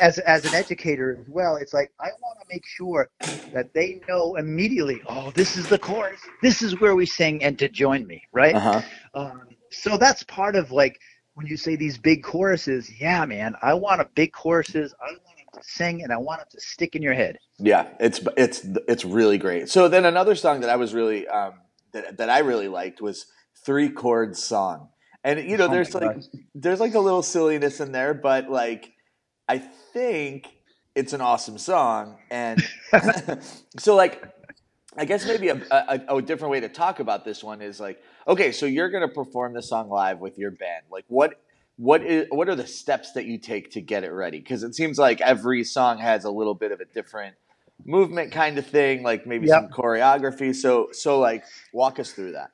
as 0.00 0.18
as 0.18 0.44
an 0.44 0.54
educator 0.54 1.16
as 1.20 1.28
well, 1.28 1.56
it's 1.56 1.72
like 1.72 1.92
I 2.00 2.08
want 2.20 2.40
to 2.40 2.46
make 2.50 2.66
sure 2.66 3.08
that 3.54 3.72
they 3.72 4.00
know 4.08 4.36
immediately. 4.36 5.00
Oh, 5.06 5.30
this 5.30 5.56
is 5.56 5.68
the 5.68 5.78
chorus. 5.78 6.20
This 6.42 6.60
is 6.60 6.80
where 6.80 6.94
we 6.94 7.06
sing, 7.06 7.42
and 7.44 7.58
to 7.58 7.68
join 7.68 8.06
me, 8.06 8.22
right? 8.32 8.54
Uh-huh. 8.54 8.82
Um, 9.14 9.42
so 9.70 9.96
that's 9.96 10.22
part 10.24 10.56
of 10.56 10.72
like 10.72 11.00
when 11.38 11.46
you 11.46 11.56
say 11.56 11.76
these 11.76 11.98
big 11.98 12.24
choruses. 12.24 12.90
Yeah, 13.00 13.24
man, 13.24 13.54
I 13.62 13.74
want 13.74 14.00
a 14.00 14.08
big 14.16 14.32
choruses. 14.32 14.92
I 15.00 15.12
want 15.12 15.22
them 15.24 15.62
to 15.62 15.68
sing, 15.68 16.02
and 16.02 16.12
I 16.12 16.16
want 16.16 16.40
them 16.40 16.48
to 16.50 16.60
stick 16.60 16.96
in 16.96 17.02
your 17.02 17.14
head. 17.14 17.38
Yeah, 17.60 17.86
it's 18.00 18.20
it's 18.36 18.66
it's 18.88 19.04
really 19.04 19.38
great. 19.38 19.68
So 19.68 19.88
then 19.88 20.04
another 20.04 20.34
song 20.34 20.60
that 20.62 20.70
I 20.70 20.76
was 20.76 20.94
really 20.94 21.28
um, 21.28 21.54
that 21.92 22.18
that 22.18 22.28
I 22.28 22.40
really 22.40 22.66
liked 22.66 23.00
was 23.00 23.26
three 23.64 23.88
chord 23.88 24.36
song, 24.36 24.88
and 25.22 25.48
you 25.48 25.56
know 25.56 25.68
Oh 25.68 25.72
there's 25.72 25.94
like 25.94 26.16
God. 26.16 26.24
there's 26.56 26.80
like 26.80 26.94
a 26.94 27.00
little 27.00 27.22
silliness 27.22 27.80
in 27.80 27.92
there, 27.92 28.14
but 28.14 28.50
like 28.50 28.92
I 29.48 29.58
think 29.58 30.48
it's 30.96 31.12
an 31.12 31.20
awesome 31.20 31.58
song, 31.58 32.18
and 32.32 32.64
so 33.78 33.94
like 33.94 34.24
I 34.98 35.04
guess 35.04 35.26
maybe 35.26 35.48
a, 35.48 35.60
a, 35.70 36.16
a 36.16 36.22
different 36.22 36.50
way 36.52 36.60
to 36.60 36.68
talk 36.68 37.00
about 37.00 37.24
this 37.24 37.42
one 37.42 37.62
is 37.62 37.80
like 37.80 38.02
okay, 38.26 38.52
so 38.52 38.66
you're 38.66 38.90
gonna 38.90 39.08
perform 39.08 39.54
the 39.54 39.62
song 39.62 39.88
live 39.88 40.20
with 40.20 40.38
your 40.38 40.50
band, 40.50 40.84
like 40.90 41.04
what. 41.08 41.40
What 41.80 42.02
is 42.02 42.26
what 42.30 42.48
are 42.48 42.56
the 42.56 42.66
steps 42.66 43.12
that 43.12 43.26
you 43.26 43.38
take 43.38 43.70
to 43.70 43.80
get 43.80 44.02
it 44.02 44.10
ready? 44.10 44.40
Because 44.40 44.64
it 44.64 44.74
seems 44.74 44.98
like 44.98 45.20
every 45.20 45.62
song 45.62 45.98
has 45.98 46.24
a 46.24 46.30
little 46.30 46.56
bit 46.56 46.72
of 46.72 46.80
a 46.80 46.84
different 46.84 47.36
movement 47.84 48.32
kind 48.32 48.58
of 48.58 48.66
thing, 48.66 49.04
like 49.04 49.26
maybe 49.26 49.46
some 49.46 49.68
choreography. 49.68 50.54
So 50.54 50.88
so 50.90 51.20
like 51.20 51.44
walk 51.72 52.00
us 52.00 52.12
through 52.12 52.32
that. 52.32 52.50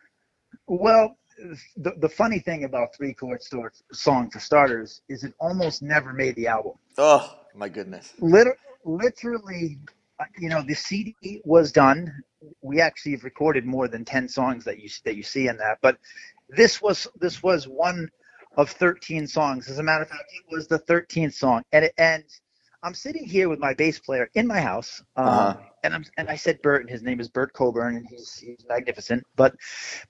Well, 0.67 1.17
the, 1.77 1.93
the 1.99 2.09
funny 2.09 2.39
thing 2.39 2.65
about 2.65 2.95
three 2.97 3.15
chord 3.15 3.41
song 3.93 4.31
for 4.31 4.41
starters 4.41 5.03
is 5.09 5.25
it 5.25 5.35
almost 5.41 5.83
never 5.83 6.13
made 6.13 6.37
the 6.37 6.47
album. 6.47 6.73
Oh 6.99 7.35
my 7.55 7.69
goodness. 7.69 8.13
Liter- 8.19 8.59
literally, 8.85 9.79
you 10.39 10.49
know, 10.49 10.63
the 10.63 10.75
CD 10.75 11.17
was 11.45 11.73
done. 11.73 12.13
We 12.63 12.81
actually 12.81 13.13
have 13.13 13.25
recorded 13.25 13.65
more 13.67 13.89
than 13.89 14.05
ten 14.05 14.29
songs 14.29 14.65
that 14.65 14.81
you 14.81 14.89
that 15.05 15.17
you 15.17 15.23
see 15.23 15.49
in 15.49 15.57
that, 15.59 15.79
but 15.83 15.99
this 16.49 16.83
was 16.83 17.09
this 17.21 17.43
was 17.43 17.67
one 17.69 18.11
of 18.57 18.71
thirteen 18.71 19.27
songs. 19.27 19.69
As 19.69 19.79
a 19.79 19.83
matter 19.83 20.03
of 20.03 20.09
fact, 20.11 20.25
it 20.35 20.55
was 20.55 20.69
the 20.69 20.79
thirteenth 20.79 21.35
song, 21.35 21.63
and 21.73 21.87
it, 21.87 21.95
and 21.99 22.25
I'm 22.83 22.95
sitting 22.95 23.25
here 23.25 23.49
with 23.49 23.59
my 23.59 23.75
bass 23.75 23.99
player 23.99 24.31
in 24.35 24.47
my 24.47 24.61
house, 24.61 25.03
um, 25.17 25.27
Uh-huh. 25.29 25.57
and 25.85 25.95
I'm 25.95 26.05
and 26.19 26.29
I 26.29 26.37
said 26.37 26.61
Bert, 26.63 26.83
and 26.83 26.91
his 26.91 27.03
name 27.03 27.21
is 27.21 27.29
Bert 27.29 27.53
Coburn, 27.55 27.97
and 27.97 28.07
he's 28.07 28.35
he's 28.37 28.65
magnificent. 28.69 29.25
But 29.37 29.55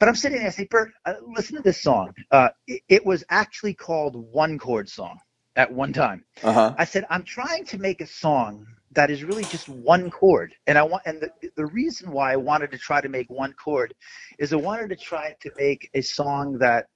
but 0.01 0.09
I'm 0.09 0.17
sitting 0.17 0.39
there, 0.39 0.49
I 0.49 0.51
say 0.51 0.67
Bert, 0.71 0.93
uh, 1.07 1.15
listen 1.37 1.57
to 1.57 1.63
this 1.63 1.81
song. 1.83 2.13
Uh, 2.31 2.51
it, 2.67 2.83
it 2.89 3.07
was 3.07 3.25
actually 3.31 3.75
called 3.75 4.17
one 4.17 4.59
chord 4.59 4.89
song 4.89 5.19
at 5.57 5.73
one 5.73 5.93
time. 5.93 6.25
Uh 6.43 6.53
huh. 6.53 6.75
I 6.79 6.85
said, 6.85 7.07
I'm 7.11 7.23
trying 7.25 7.65
to 7.67 7.79
make 7.79 8.01
a 8.01 8.07
song 8.07 8.67
that 8.95 9.11
is 9.11 9.25
really 9.25 9.47
just 9.47 9.69
one 9.69 10.11
chord. 10.11 10.55
And 10.67 10.79
I 10.79 10.83
want 10.85 11.05
and 11.07 11.21
the, 11.23 11.31
the 11.57 11.67
reason 11.67 12.13
why 12.13 12.33
I 12.33 12.37
wanted 12.37 12.73
to 12.73 12.79
try 12.79 13.01
to 13.01 13.09
make 13.09 13.31
one 13.31 13.55
chord 13.55 13.95
is 14.39 14.53
I 14.53 14.57
wanted 14.57 14.91
to 14.91 14.97
try 14.97 15.35
to 15.43 15.51
make 15.59 15.91
a 15.95 16.03
song 16.03 16.59
that 16.61 16.87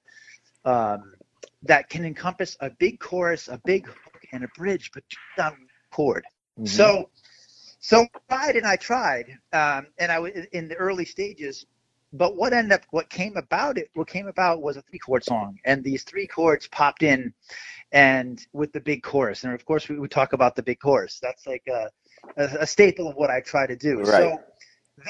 um, 0.65 1.13
that 1.63 1.89
can 1.89 2.05
encompass 2.05 2.57
a 2.61 2.69
big 2.79 2.99
chorus, 2.99 3.47
a 3.47 3.61
big 3.65 3.87
hook, 3.87 4.23
and 4.33 4.43
a 4.43 4.47
bridge, 4.57 4.91
but 4.93 5.03
just 5.09 5.21
on 5.39 5.51
one 5.53 5.67
chord. 5.91 6.25
Mhm. 6.59 6.69
So, 6.69 7.09
so 7.79 8.07
I 8.29 8.35
tried 8.35 8.55
and 8.57 8.65
I 8.67 8.75
tried, 8.77 9.27
um, 9.53 9.87
and 9.99 10.11
I 10.11 10.19
was 10.19 10.33
in 10.53 10.67
the 10.67 10.75
early 10.75 11.05
stages. 11.05 11.65
But 12.11 12.35
what 12.35 12.53
ended 12.53 12.73
up, 12.73 12.81
what 12.89 13.09
came 13.09 13.37
about 13.37 13.77
it, 13.77 13.89
what 13.93 14.07
came 14.07 14.27
about 14.27 14.61
was 14.61 14.77
a 14.77 14.81
three 14.81 14.99
chord 14.99 15.23
song, 15.23 15.59
and 15.65 15.83
these 15.83 16.03
three 16.03 16.25
chords 16.25 16.67
popped 16.67 17.03
in, 17.03 17.33
and 17.91 18.45
with 18.51 18.73
the 18.73 18.79
big 18.79 19.03
chorus, 19.03 19.43
and 19.43 19.53
of 19.53 19.63
course 19.65 19.87
we 19.89 19.99
would 19.99 20.09
talk 20.09 20.33
about 20.33 20.55
the 20.55 20.63
big 20.63 20.79
chorus. 20.79 21.19
That's 21.21 21.45
like 21.45 21.63
a, 21.69 21.89
a, 22.37 22.61
a 22.61 22.67
staple 22.67 23.07
of 23.07 23.15
what 23.15 23.29
I 23.29 23.41
try 23.41 23.67
to 23.67 23.75
do. 23.75 23.99
Right. 23.99 24.07
So 24.07 24.37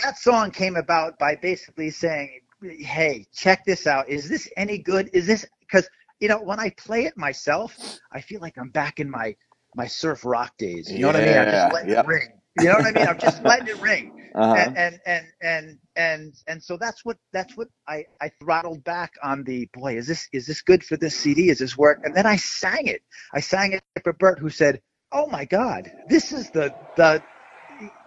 that 0.03 0.19
song 0.19 0.51
came 0.51 0.75
about 0.75 1.17
by 1.19 1.35
basically 1.35 1.89
saying, 1.89 2.41
"Hey, 2.61 3.27
check 3.33 3.63
this 3.65 3.87
out. 3.87 4.09
Is 4.09 4.27
this 4.27 4.49
any 4.57 4.77
good? 4.77 5.09
Is 5.13 5.25
this 5.25 5.45
because 5.61 5.89
you 6.19 6.27
know 6.27 6.41
when 6.41 6.59
I 6.59 6.69
play 6.71 7.05
it 7.05 7.17
myself, 7.17 7.77
I 8.11 8.19
feel 8.19 8.41
like 8.41 8.57
I'm 8.57 8.71
back 8.71 8.99
in 8.99 9.09
my 9.09 9.35
my 9.75 9.87
surf 9.87 10.25
rock 10.25 10.57
days. 10.57 10.91
You 10.91 10.99
know 10.99 11.07
what 11.07 11.15
I 11.15 11.19
mean? 11.19 11.29
Yeah, 11.29 11.45
just 11.45 11.73
letting 11.73 11.89
yep. 11.91 12.05
it 12.05 12.07
ring. 12.07 12.38
You 12.61 12.69
know 12.69 12.75
what 12.75 12.85
I 12.85 12.91
mean? 12.91 13.07
I'm 13.07 13.19
just 13.19 13.43
letting 13.43 13.67
it 13.67 13.81
ring. 13.81 14.13
Uh-huh. 14.35 14.53
And, 14.55 14.77
and 14.77 14.99
and 15.05 15.25
and 15.41 15.77
and 15.95 16.33
and 16.47 16.63
so 16.63 16.77
that's 16.77 17.03
what 17.03 17.17
that's 17.33 17.57
what 17.57 17.67
I 17.87 18.05
I 18.21 18.31
throttled 18.41 18.83
back 18.83 19.13
on 19.23 19.43
the 19.43 19.67
boy. 19.73 19.97
Is 19.97 20.07
this 20.07 20.27
is 20.31 20.45
this 20.45 20.61
good 20.61 20.83
for 20.83 20.97
this 20.97 21.15
CD? 21.15 21.49
Is 21.49 21.59
this 21.59 21.77
work? 21.77 22.01
And 22.03 22.15
then 22.15 22.25
I 22.25 22.35
sang 22.35 22.87
it. 22.87 23.01
I 23.33 23.39
sang 23.39 23.73
it 23.73 23.83
for 24.03 24.13
Bert, 24.13 24.39
who 24.39 24.49
said, 24.49 24.81
"Oh 25.11 25.27
my 25.27 25.45
God, 25.45 25.91
this 26.07 26.31
is 26.31 26.51
the 26.51 26.73
the 26.95 27.23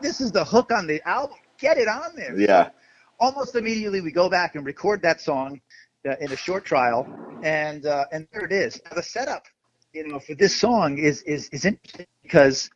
this 0.00 0.20
is 0.20 0.30
the 0.30 0.44
hook 0.44 0.70
on 0.70 0.86
the 0.86 1.06
album. 1.06 1.36
Get 1.58 1.76
it 1.76 1.88
on 1.88 2.14
there." 2.14 2.38
Yeah. 2.38 2.66
So 2.66 2.70
almost 3.20 3.56
immediately 3.56 4.00
we 4.00 4.12
go 4.12 4.28
back 4.28 4.54
and 4.54 4.64
record 4.64 5.02
that 5.02 5.20
song 5.20 5.60
uh, 6.08 6.14
in 6.20 6.32
a 6.32 6.36
short 6.36 6.64
trial, 6.64 7.06
and 7.42 7.86
uh, 7.86 8.04
and 8.12 8.28
there 8.32 8.44
it 8.44 8.52
is. 8.52 8.80
Now, 8.84 8.96
the 8.96 9.02
setup, 9.02 9.44
you 9.92 10.06
know, 10.06 10.18
for 10.18 10.34
this 10.34 10.54
song 10.54 10.98
is 10.98 11.22
is 11.22 11.48
is 11.50 11.64
interesting 11.64 12.06
because 12.22 12.70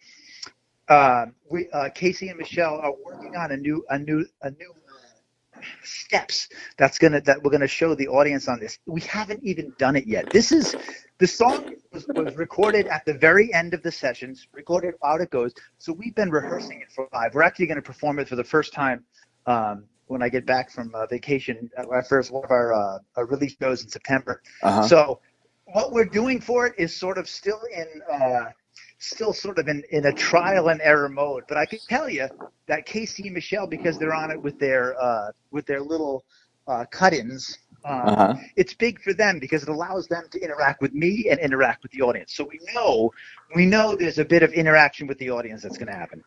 uh, 0.89 1.27
we 1.51 1.69
uh, 1.71 1.89
Casey 1.95 2.29
and 2.29 2.39
Michelle 2.39 2.77
are 2.77 2.93
working 3.05 3.37
on 3.37 3.53
a 3.53 3.57
new 3.57 3.85
a 3.91 3.99
new 3.99 4.25
a 4.43 4.51
new 4.51 4.73
uh, 4.93 5.61
steps 5.83 6.49
that's 6.77 6.99
gonna 6.99 7.21
that 7.23 7.43
we're 7.43 7.51
gonna 7.51 7.67
show 7.67 7.95
the 7.95 8.09
audience 8.09 8.49
on 8.49 8.61
this. 8.61 8.79
We 8.87 9.01
haven't 9.03 9.43
even 9.43 9.73
done 9.79 9.97
it 9.97 10.07
yet. 10.07 10.31
This 10.31 10.53
is 10.53 10.77
the 11.19 11.27
song 11.27 11.75
was, 11.93 12.07
was 12.09 12.37
recorded 12.37 12.87
at 12.89 13.05
the 13.07 13.15
very 13.15 13.53
end 13.55 13.75
of 13.75 13.83
the 13.83 13.91
sessions, 13.91 14.47
recorded 14.53 14.95
out 15.05 15.21
it 15.21 15.31
goes. 15.31 15.55
So 15.79 15.93
we've 15.93 16.15
been 16.15 16.31
rehearsing 16.31 16.81
it 16.83 16.93
for 16.93 17.09
live. 17.13 17.35
We're 17.35 17.43
actually 17.43 17.67
going 17.67 17.77
to 17.77 17.83
perform 17.83 18.19
it 18.19 18.29
for 18.29 18.37
the 18.37 18.45
first 18.45 18.73
time 18.73 19.05
um, 19.47 19.85
when 20.07 20.23
I 20.23 20.29
get 20.29 20.45
back 20.45 20.71
from 20.71 20.95
uh, 20.95 21.07
vacation. 21.07 21.71
At 21.79 21.87
our 21.87 22.03
first 22.03 22.31
one 22.31 22.45
of 22.45 22.51
our, 22.51 22.75
uh, 22.75 22.99
our 23.17 23.27
release 23.27 23.57
shows 23.61 23.83
in 23.83 23.89
September. 23.89 24.43
Uh-huh. 24.63 24.83
So 24.83 25.21
what 25.65 25.93
we're 25.93 26.05
doing 26.05 26.41
for 26.41 26.67
it 26.67 26.75
is 26.77 26.95
sort 26.95 27.17
of 27.19 27.29
still 27.29 27.61
in 27.75 27.87
uh, 28.13 28.51
still 28.99 29.33
sort 29.33 29.59
of 29.59 29.69
in, 29.69 29.83
in 29.91 30.07
a 30.07 30.13
trial 30.13 30.69
and 30.69 30.81
error 30.83 31.09
mode. 31.09 31.45
But 31.49 31.59
I 31.59 31.67
can 31.67 31.79
tell 31.89 32.09
you 32.09 32.29
that 32.69 32.87
Casey 32.87 33.25
and 33.27 33.35
Michelle, 33.35 33.67
because 33.67 33.99
they're 33.99 34.15
on 34.15 34.31
it 34.31 34.43
with 34.43 34.59
their 34.59 35.01
uh, 35.01 35.31
with 35.51 35.67
their 35.67 35.81
little 35.81 36.25
uh, 36.67 36.85
cut-ins, 36.91 37.59
um, 37.85 38.09
Uh-huh. 38.09 38.35
it's 38.57 38.75
big 38.75 39.01
for 39.01 39.13
them 39.15 39.39
because 39.39 39.63
it 39.63 39.69
allows 39.69 40.09
them 40.09 40.25
to 40.33 40.41
interact 40.41 40.83
with 40.83 40.93
me 40.93 41.29
and 41.31 41.39
interact 41.41 41.83
with 41.83 41.93
the 41.93 42.03
audience. 42.03 42.35
So 42.35 42.45
we 42.51 42.59
know 42.75 43.11
we 43.55 43.67
know 43.67 43.95
there's 43.95 44.19
a 44.19 44.25
bit 44.25 44.43
of 44.43 44.53
interaction 44.53 45.07
with 45.07 45.19
the 45.19 45.31
audience 45.31 45.63
that's 45.63 45.79
going 45.79 45.93
to 45.93 45.99
happen. 45.99 46.25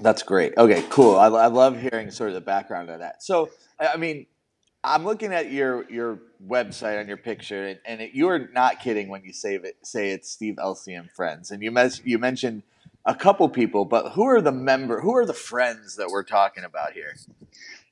That's 0.00 0.22
great. 0.22 0.52
Okay, 0.58 0.84
cool. 0.90 1.16
I, 1.16 1.26
I 1.28 1.46
love 1.46 1.80
hearing 1.80 2.10
sort 2.10 2.30
of 2.30 2.34
the 2.34 2.40
background 2.40 2.90
of 2.90 2.98
that. 3.00 3.22
So, 3.22 3.50
I 3.80 3.88
I 3.94 3.96
mean, 3.96 4.26
I'm 4.86 5.04
looking 5.04 5.32
at 5.32 5.50
your 5.50 5.90
your 5.90 6.20
website 6.46 7.00
on 7.00 7.08
your 7.08 7.16
picture, 7.16 7.66
and, 7.66 7.80
and 7.84 8.00
it, 8.00 8.12
you 8.12 8.28
are 8.28 8.48
not 8.54 8.80
kidding 8.80 9.08
when 9.08 9.24
you 9.24 9.32
say 9.32 9.56
it. 9.56 9.76
Say 9.82 10.10
it's 10.10 10.30
Steve 10.30 10.56
Elci 10.56 10.96
and 10.96 11.10
friends, 11.10 11.50
and 11.50 11.60
you 11.60 11.72
mes- 11.72 12.02
you 12.04 12.18
mentioned 12.18 12.62
a 13.04 13.14
couple 13.14 13.48
people, 13.48 13.84
but 13.84 14.12
who 14.12 14.22
are 14.24 14.40
the 14.40 14.52
member? 14.52 15.00
Who 15.00 15.16
are 15.16 15.26
the 15.26 15.34
friends 15.34 15.96
that 15.96 16.08
we're 16.08 16.22
talking 16.22 16.62
about 16.62 16.92
here? 16.92 17.14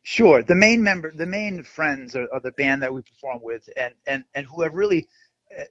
Sure. 0.04 0.42
The 0.44 0.54
main 0.54 0.85
member, 0.85 1.12
the 1.12 1.26
main 1.26 1.64
friends 1.64 2.14
are, 2.14 2.28
are 2.33 2.40
the 2.40 2.52
band 2.52 2.83
that 2.83 2.94
we 2.94 3.02
perform 3.02 3.40
with, 3.42 3.68
and 3.76 3.94
and 4.07 4.24
and 4.37 4.46
who 4.46 4.62
have 4.62 4.74
really 4.74 5.09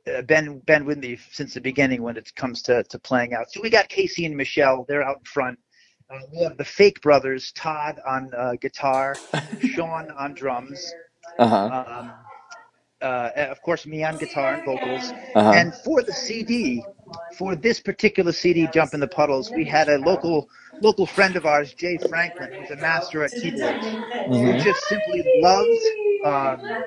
uh, 0.07 0.23
been 0.23 0.59
been 0.59 0.83
with 0.83 0.97
me 0.97 1.17
since 1.31 1.53
the 1.53 1.62
beginning 1.62 2.01
when 2.03 2.17
it 2.17 2.36
comes 2.36 2.62
to 2.63 2.83
to 2.83 2.99
playing 2.99 3.33
out. 3.33 3.49
So 3.49 3.62
we 3.62 3.69
got 3.69 3.88
Casey 3.88 4.25
and 4.25 4.36
Michelle. 4.36 4.86
They're 4.89 5.03
out 5.03 5.19
in 5.19 5.25
front. 5.25 5.59
Uh, 6.09 6.19
we 6.33 6.43
have 6.43 6.57
the 6.57 6.65
Fake 6.65 7.01
Brothers, 7.01 7.53
Todd 7.53 8.01
on 8.05 8.31
uh, 8.38 8.53
guitar, 8.59 9.15
Sean 9.62 10.12
on 10.12 10.33
drums, 10.33 10.93
Uh 11.39 11.47
huh. 11.47 11.86
um, 11.99 12.13
uh, 13.01 13.29
of 13.36 13.62
course 13.62 13.86
me 13.86 14.03
on 14.03 14.17
guitar 14.17 14.53
and 14.53 14.65
vocals. 14.65 15.12
Uh-huh. 15.36 15.51
And 15.51 15.73
for 15.73 16.01
the 16.01 16.13
CD, 16.13 16.83
for 17.38 17.55
this 17.55 17.79
particular 17.79 18.31
CD, 18.31 18.67
Jump 18.73 18.93
in 18.93 18.99
the 18.99 19.07
Puddles, 19.07 19.51
we 19.51 19.65
had 19.65 19.89
a 19.89 19.97
local 19.97 20.49
local 20.81 21.05
friend 21.07 21.36
of 21.36 21.45
ours, 21.45 21.73
Jay 21.73 21.97
Franklin, 21.97 22.51
who's 22.51 22.71
a 22.71 22.77
master 22.77 23.23
at 23.23 23.36
keyboards, 23.36 23.99
who 24.41 24.55
just 24.55 24.88
simply 24.88 25.23
loved 25.36 25.81
um, 26.23 26.77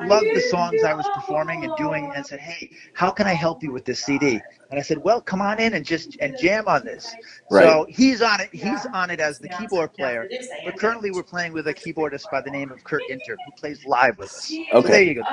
loved 0.00 0.34
the 0.34 0.40
songs 0.40 0.84
I 0.84 0.94
was 0.94 1.08
performing 1.08 1.64
and 1.64 1.74
doing, 1.76 2.12
and 2.14 2.26
said, 2.26 2.40
"Hey, 2.40 2.70
how 2.94 3.10
can 3.10 3.26
I 3.26 3.34
help 3.34 3.62
you 3.62 3.72
with 3.72 3.84
this 3.86 4.00
CD?" 4.04 4.44
And 4.70 4.78
I 4.80 4.82
said, 4.82 4.98
"Well, 4.98 5.20
come 5.22 5.42
on 5.42 5.60
in 5.60 5.74
and 5.74 5.84
just 5.86 6.16
and 6.20 6.36
jam 6.36 6.68
on 6.68 6.84
this." 6.84 7.16
So 7.48 7.86
he's 7.88 8.22
on 8.22 8.40
it. 8.42 8.50
He's 8.54 8.86
on 8.92 9.10
it 9.10 9.20
as 9.20 9.40
the 9.40 9.48
keyboard 9.50 9.94
player. 9.94 10.30
But 10.64 10.76
currently, 10.76 11.10
we're 11.12 11.24
playing 11.24 11.52
with 11.54 11.68
a 11.68 11.74
keyboardist 11.74 12.30
by 12.30 12.40
the 12.42 12.50
name 12.50 12.72
of 12.72 12.84
Kurt 12.84 13.08
Inter, 13.08 13.38
who 13.44 13.52
plays 13.52 13.84
live 13.86 14.18
with 14.18 14.34
us. 14.34 14.60
So 14.74 14.88
Okay. 14.88 14.90
there 14.90 15.02
you 15.02 15.14
go. 15.14 15.24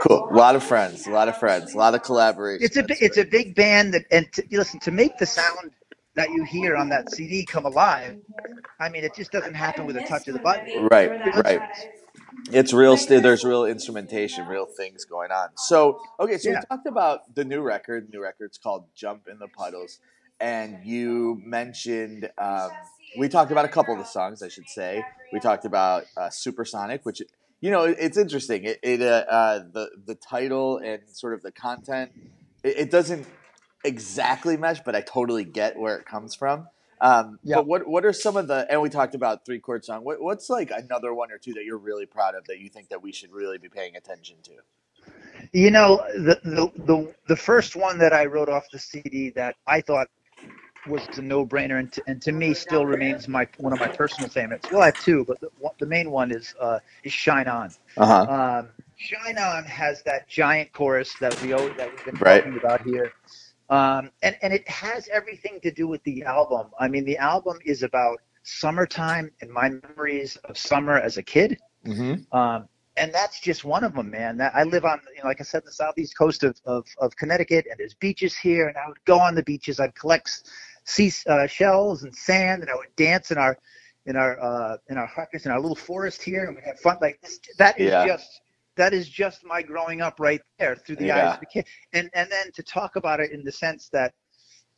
Cool. 0.00 0.28
A 0.30 0.34
lot 0.34 0.56
of 0.56 0.64
friends. 0.64 1.06
A 1.06 1.10
lot 1.10 1.28
of 1.28 1.36
friends. 1.36 1.74
A 1.74 1.78
lot 1.78 1.94
of 1.94 2.02
collaboration. 2.02 2.64
It's 2.64 2.76
a 2.76 2.82
That's 2.82 3.00
it's 3.02 3.18
a 3.18 3.24
big 3.24 3.54
band 3.56 3.94
that 3.94 4.06
and 4.12 4.32
to, 4.34 4.44
listen 4.52 4.80
to 4.80 4.92
make 4.92 5.18
the 5.18 5.26
sound 5.26 5.72
that 6.20 6.30
you 6.30 6.44
hear 6.44 6.76
on 6.76 6.90
that 6.90 7.10
CD 7.10 7.44
come 7.46 7.64
alive. 7.64 8.18
I 8.78 8.88
mean, 8.90 9.04
it 9.04 9.14
just 9.14 9.32
doesn't 9.32 9.54
happen 9.54 9.86
with 9.86 9.96
a 9.96 10.02
touch 10.02 10.28
of 10.28 10.34
the 10.34 10.40
button. 10.40 10.86
Right, 10.90 11.10
right. 11.44 11.60
It's 12.52 12.72
real. 12.72 12.96
St- 12.96 13.22
there's 13.22 13.44
real 13.44 13.64
instrumentation, 13.64 14.46
real 14.46 14.66
things 14.66 15.04
going 15.04 15.30
on. 15.30 15.48
So, 15.56 16.00
okay, 16.18 16.36
so 16.38 16.50
Yeah. 16.50 16.60
we 16.60 16.76
talked 16.76 16.86
about 16.86 17.34
the 17.34 17.44
new 17.44 17.60
record. 17.60 18.08
The 18.08 18.12
new 18.16 18.22
record's 18.22 18.58
called 18.58 18.84
"Jump 18.94 19.28
in 19.28 19.38
the 19.38 19.48
Puddles," 19.48 19.98
and 20.40 20.84
you 20.84 21.40
mentioned 21.44 22.30
um, 22.38 22.70
we 23.18 23.28
talked 23.28 23.50
about 23.50 23.64
a 23.64 23.68
couple 23.68 23.94
of 23.94 24.00
the 24.00 24.06
songs. 24.06 24.42
I 24.42 24.48
should 24.48 24.68
say 24.68 25.04
we 25.32 25.40
talked 25.40 25.64
about 25.64 26.04
uh, 26.16 26.30
"Supersonic," 26.30 27.04
which 27.04 27.22
you 27.60 27.70
know 27.70 27.84
it's 27.84 28.16
interesting. 28.18 28.64
It, 28.64 28.78
it 28.82 29.02
uh, 29.02 29.24
uh, 29.28 29.58
the 29.72 29.90
the 30.06 30.14
title 30.14 30.78
and 30.78 31.00
sort 31.12 31.34
of 31.34 31.42
the 31.42 31.52
content 31.52 32.12
it, 32.62 32.78
it 32.78 32.90
doesn't 32.90 33.26
exactly 33.84 34.56
mesh, 34.56 34.80
but 34.84 34.96
I 34.96 35.02
totally 35.02 35.44
get 35.44 35.78
where 35.78 35.96
it 35.98 36.06
comes 36.06 36.34
from. 36.34 36.68
Um, 37.00 37.40
Yeah. 37.44 37.56
But 37.56 37.66
what 37.66 37.88
what 37.88 38.04
are 38.06 38.12
some 38.12 38.36
of 38.36 38.48
the 38.48 38.66
and 38.70 38.82
we 38.82 38.90
talked 38.90 39.14
about 39.14 39.44
three 39.46 39.60
chord 39.60 39.84
song. 39.84 40.04
What, 40.04 40.20
what's 40.22 40.50
like 40.50 40.70
another 40.70 41.14
one 41.14 41.32
or 41.32 41.38
two 41.38 41.54
that 41.54 41.64
you're 41.64 41.78
really 41.78 42.06
proud 42.06 42.34
of 42.34 42.46
that 42.48 42.60
you 42.60 42.68
think 42.70 42.90
that 42.90 43.02
we 43.02 43.12
should 43.12 43.32
really 43.32 43.58
be 43.58 43.68
paying 43.70 43.96
attention 43.96 44.36
to? 44.44 44.52
You 45.52 45.72
know, 45.72 46.02
the 46.14 46.40
the 46.44 46.72
the, 46.84 47.14
the 47.28 47.36
first 47.36 47.76
one 47.76 47.98
that 47.98 48.14
I 48.14 48.26
wrote 48.26 48.50
off 48.50 48.70
the 48.72 48.78
CD 48.78 49.30
that 49.32 49.56
I 49.66 49.82
thought 49.82 50.08
was 50.86 51.08
a 51.18 51.22
no-brainer, 51.22 51.78
and 51.80 51.92
to, 51.92 52.02
and 52.08 52.22
to 52.22 52.32
me 52.32 52.54
still 52.54 52.86
remains 52.86 53.28
my 53.28 53.48
one 53.58 53.72
of 53.74 53.80
my 53.80 53.88
personal 53.88 54.30
favorites. 54.30 54.70
Well, 54.70 54.82
I 54.82 54.86
have 54.86 54.98
two, 54.98 55.24
but 55.26 55.40
the, 55.40 55.50
the 55.80 55.86
main 55.86 56.10
one 56.10 56.32
is 56.32 56.54
uh, 56.60 56.80
is 57.04 57.12
"Shine 57.12 57.48
On." 57.48 57.74
Uh 57.96 58.06
huh. 58.06 58.26
Um, 58.26 58.70
Shine 58.96 59.38
On 59.38 59.64
has 59.64 60.02
that 60.04 60.28
giant 60.28 60.72
chorus 60.72 61.16
that 61.20 61.40
we 61.40 61.52
always, 61.52 61.76
that 61.76 61.92
we've 61.92 62.04
been 62.04 62.18
Right. 62.20 62.44
talking 62.44 62.56
about 62.56 62.82
here, 62.82 63.14
um, 63.70 64.10
and 64.22 64.36
and 64.42 64.52
it 64.54 64.68
has 64.68 65.08
everything 65.12 65.60
to 65.62 65.72
do 65.72 65.88
with 65.88 66.02
the 66.04 66.24
album. 66.24 66.70
I 66.80 66.88
mean, 66.88 67.04
the 67.04 67.18
album 67.18 67.58
is 67.64 67.82
about 67.82 68.18
summertime 68.44 69.30
and 69.42 69.50
my 69.50 69.70
memories 69.70 70.36
of 70.44 70.58
summer 70.58 70.98
as 70.98 71.18
a 71.18 71.22
kid, 71.22 71.58
Mm-hmm. 71.86 72.36
um, 72.36 72.68
and 72.96 73.12
that's 73.14 73.40
just 73.40 73.64
one 73.64 73.84
of 73.84 73.94
them, 73.94 74.10
man. 74.10 74.36
That 74.38 74.52
I 74.54 74.64
live 74.64 74.84
on, 74.84 75.00
you 75.16 75.22
know, 75.22 75.28
like 75.28 75.40
I 75.40 75.44
said, 75.44 75.64
the 75.64 75.72
southeast 75.72 76.16
coast 76.18 76.44
of, 76.44 76.56
of, 76.66 76.86
of 76.98 77.16
Connecticut, 77.16 77.66
and 77.70 77.78
there's 77.78 77.94
beaches 77.94 78.36
here, 78.36 78.68
and 78.68 78.76
I 78.76 78.86
would 78.88 79.02
go 79.06 79.18
on 79.18 79.34
the 79.34 79.42
beaches. 79.44 79.80
I'd 79.80 79.94
collect 79.94 80.30
sea 80.84 81.12
uh, 81.28 81.46
shells 81.46 82.02
and 82.04 82.14
sand, 82.14 82.62
and 82.62 82.70
I 82.70 82.74
would 82.74 82.94
dance 82.96 83.30
in 83.30 83.38
our 83.38 83.56
in 84.06 84.16
our 84.16 84.40
uh, 84.40 84.76
in 84.88 84.98
our 84.98 85.06
huckers 85.06 85.46
in 85.46 85.52
our 85.52 85.60
little 85.60 85.76
forest 85.76 86.22
here, 86.22 86.44
and 86.46 86.56
we'd 86.56 86.64
have 86.64 86.80
fun. 86.80 86.98
Like 87.00 87.20
this, 87.22 87.40
that 87.58 87.78
is 87.80 87.90
Yeah. 87.90 88.04
just 88.04 88.42
that 88.76 88.92
is 88.94 89.08
just 89.08 89.44
my 89.44 89.62
growing 89.62 90.00
up 90.00 90.18
right 90.20 90.40
there 90.58 90.76
through 90.76 90.96
the 90.96 91.06
Yeah. 91.06 91.30
eyes 91.30 91.36
of 91.36 91.42
a 91.42 91.46
kid. 91.46 91.66
And 91.92 92.10
and 92.14 92.30
then 92.30 92.52
to 92.52 92.62
talk 92.62 92.96
about 92.96 93.20
it 93.20 93.32
in 93.32 93.44
the 93.44 93.52
sense 93.52 93.88
that 93.90 94.14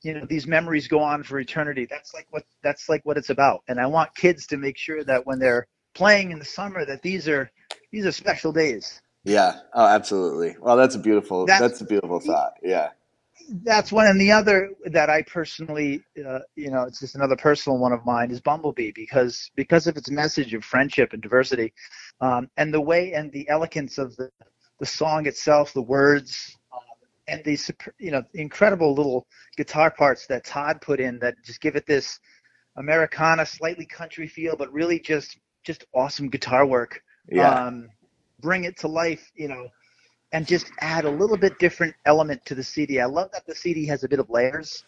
you 0.02 0.14
know 0.14 0.26
these 0.26 0.46
memories 0.46 0.88
go 0.88 1.00
on 1.00 1.22
for 1.22 1.38
eternity. 1.38 1.86
That's 1.88 2.12
like 2.14 2.26
what 2.30 2.44
that's 2.62 2.88
like 2.88 3.02
what 3.04 3.16
it's 3.16 3.30
about. 3.30 3.62
And 3.68 3.78
I 3.80 3.86
want 3.86 4.14
kids 4.14 4.46
to 4.48 4.56
make 4.56 4.76
sure 4.76 5.04
that 5.04 5.26
when 5.26 5.38
they're 5.38 5.66
playing 5.94 6.30
in 6.30 6.38
the 6.38 6.44
summer 6.44 6.84
that 6.86 7.02
these 7.02 7.28
are 7.28 7.50
these 7.90 8.06
are 8.06 8.12
special 8.12 8.52
days. 8.52 9.00
Yeah. 9.24 9.60
Oh, 9.74 9.86
absolutely. 9.86 10.56
Well, 10.60 10.76
that's 10.76 10.96
a 10.96 10.98
beautiful. 10.98 11.46
That's- 11.46 11.60
That's, 11.70 11.80
a 11.80 11.84
beautiful 11.84 12.18
thought. 12.18 12.54
Yeah. 12.62 12.88
That's 13.64 13.92
one, 13.92 14.06
and 14.06 14.20
the 14.20 14.32
other 14.32 14.70
that 14.86 15.10
I 15.10 15.22
personally, 15.22 16.02
uh, 16.26 16.40
you 16.56 16.70
know, 16.70 16.82
it's 16.82 17.00
just 17.00 17.14
another 17.14 17.36
personal 17.36 17.78
one 17.78 17.92
of 17.92 18.04
mine 18.04 18.30
is 18.30 18.40
Bumblebee 18.40 18.92
because 18.94 19.50
because 19.56 19.86
of 19.86 19.96
its 19.96 20.10
message 20.10 20.54
of 20.54 20.64
friendship 20.64 21.12
and 21.12 21.22
diversity, 21.22 21.72
um, 22.20 22.48
and 22.56 22.72
the 22.72 22.80
way 22.80 23.12
and 23.12 23.30
the 23.32 23.48
elegance 23.48 23.98
of 23.98 24.14
the 24.16 24.30
the 24.80 24.86
song 24.86 25.26
itself, 25.26 25.72
the 25.72 25.82
words, 25.82 26.56
um, 26.72 26.80
and 27.28 27.44
these 27.44 27.64
super- 27.64 27.94
you 27.98 28.10
know 28.10 28.22
incredible 28.34 28.94
little 28.94 29.26
guitar 29.56 29.90
parts 29.90 30.26
that 30.26 30.44
Todd 30.44 30.80
put 30.80 31.00
in 31.00 31.18
that 31.20 31.34
just 31.44 31.60
give 31.60 31.76
it 31.76 31.86
this 31.86 32.18
Americana, 32.76 33.46
slightly 33.46 33.86
country 33.86 34.26
feel, 34.26 34.56
but 34.56 34.72
really 34.72 34.98
just 34.98 35.38
just 35.64 35.84
awesome 35.94 36.28
guitar 36.28 36.66
work. 36.66 37.02
Yeah. 37.30 37.66
Um, 37.66 37.88
bring 38.40 38.64
it 38.64 38.76
to 38.78 38.88
life, 38.88 39.30
you 39.34 39.48
know, 39.48 39.68
and 40.32 40.46
just 40.46 40.70
add 40.80 41.04
a 41.04 41.10
little 41.10 41.36
bit 41.36 41.58
different 41.58 41.94
element 42.06 42.44
to 42.46 42.54
the 42.54 42.62
CD. 42.64 43.00
I 43.00 43.06
love 43.06 43.30
that 43.32 43.46
the 43.46 43.54
CD 43.54 43.86
has 43.86 44.04
a 44.04 44.08
bit 44.08 44.18
of 44.18 44.30
layers. 44.30 44.84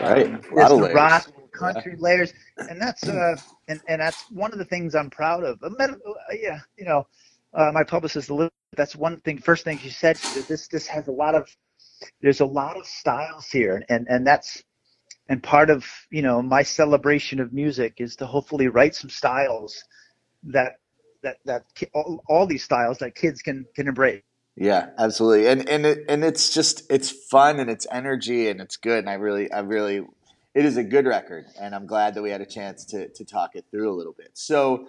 right. 0.00 0.26
Um, 0.26 0.40
A 0.52 0.54
lot 0.54 0.72
of 0.72 0.80
layers. 0.80 0.94
rock, 0.94 1.26
country 1.52 1.96
layers, 1.98 2.32
and 2.56 2.80
that's 2.80 3.08
uh, 3.08 3.36
and 3.68 3.80
and 3.88 4.00
that's 4.00 4.30
one 4.30 4.52
of 4.52 4.58
the 4.58 4.64
things 4.64 4.94
I'm 4.94 5.10
proud 5.10 5.44
of. 5.44 5.58
Uh, 5.62 6.34
yeah, 6.40 6.60
you 6.78 6.84
know, 6.84 7.06
uh, 7.54 7.70
my 7.72 7.82
publicist, 7.84 8.30
that's 8.76 8.94
one 8.96 9.20
thing. 9.20 9.38
First 9.38 9.64
thing 9.64 9.78
she 9.78 9.90
said, 9.90 10.18
she 10.18 10.28
said, 10.28 10.48
this 10.48 10.68
this 10.68 10.86
has 10.86 11.08
a 11.08 11.12
lot 11.12 11.34
of, 11.34 11.48
there's 12.20 12.40
a 12.40 12.46
lot 12.46 12.76
of 12.76 12.86
styles 12.86 13.48
here, 13.48 13.82
and 13.88 14.06
and 14.08 14.26
that's, 14.26 14.62
and 15.28 15.42
part 15.42 15.70
of 15.70 15.84
you 16.10 16.22
know 16.22 16.42
my 16.42 16.62
celebration 16.62 17.40
of 17.40 17.52
music 17.52 17.94
is 17.98 18.16
to 18.16 18.26
hopefully 18.26 18.68
write 18.68 18.94
some 18.94 19.10
styles 19.10 19.82
that 20.44 20.74
that 21.22 21.38
that 21.44 21.64
all, 21.94 22.22
all 22.28 22.46
these 22.46 22.62
styles 22.62 22.98
that 22.98 23.14
kids 23.14 23.42
can 23.42 23.66
can 23.74 23.88
embrace. 23.88 24.22
Yeah, 24.56 24.88
absolutely. 24.98 25.48
And 25.48 25.68
and 25.68 25.84
it, 25.84 26.04
and 26.08 26.24
it's 26.24 26.52
just 26.52 26.90
it's 26.90 27.10
fun 27.10 27.60
and 27.60 27.68
it's 27.68 27.86
energy 27.90 28.48
and 28.48 28.60
it's 28.60 28.78
good. 28.78 29.00
And 29.00 29.10
I 29.10 29.14
really 29.14 29.52
I 29.52 29.60
really 29.60 30.02
it 30.54 30.64
is 30.64 30.78
a 30.78 30.84
good 30.84 31.04
record, 31.06 31.44
and 31.60 31.74
I'm 31.74 31.86
glad 31.86 32.14
that 32.14 32.22
we 32.22 32.30
had 32.30 32.40
a 32.40 32.46
chance 32.46 32.86
to 32.86 33.08
to 33.08 33.24
talk 33.24 33.54
it 33.54 33.66
through 33.70 33.92
a 33.92 33.94
little 33.94 34.14
bit. 34.14 34.30
So, 34.32 34.88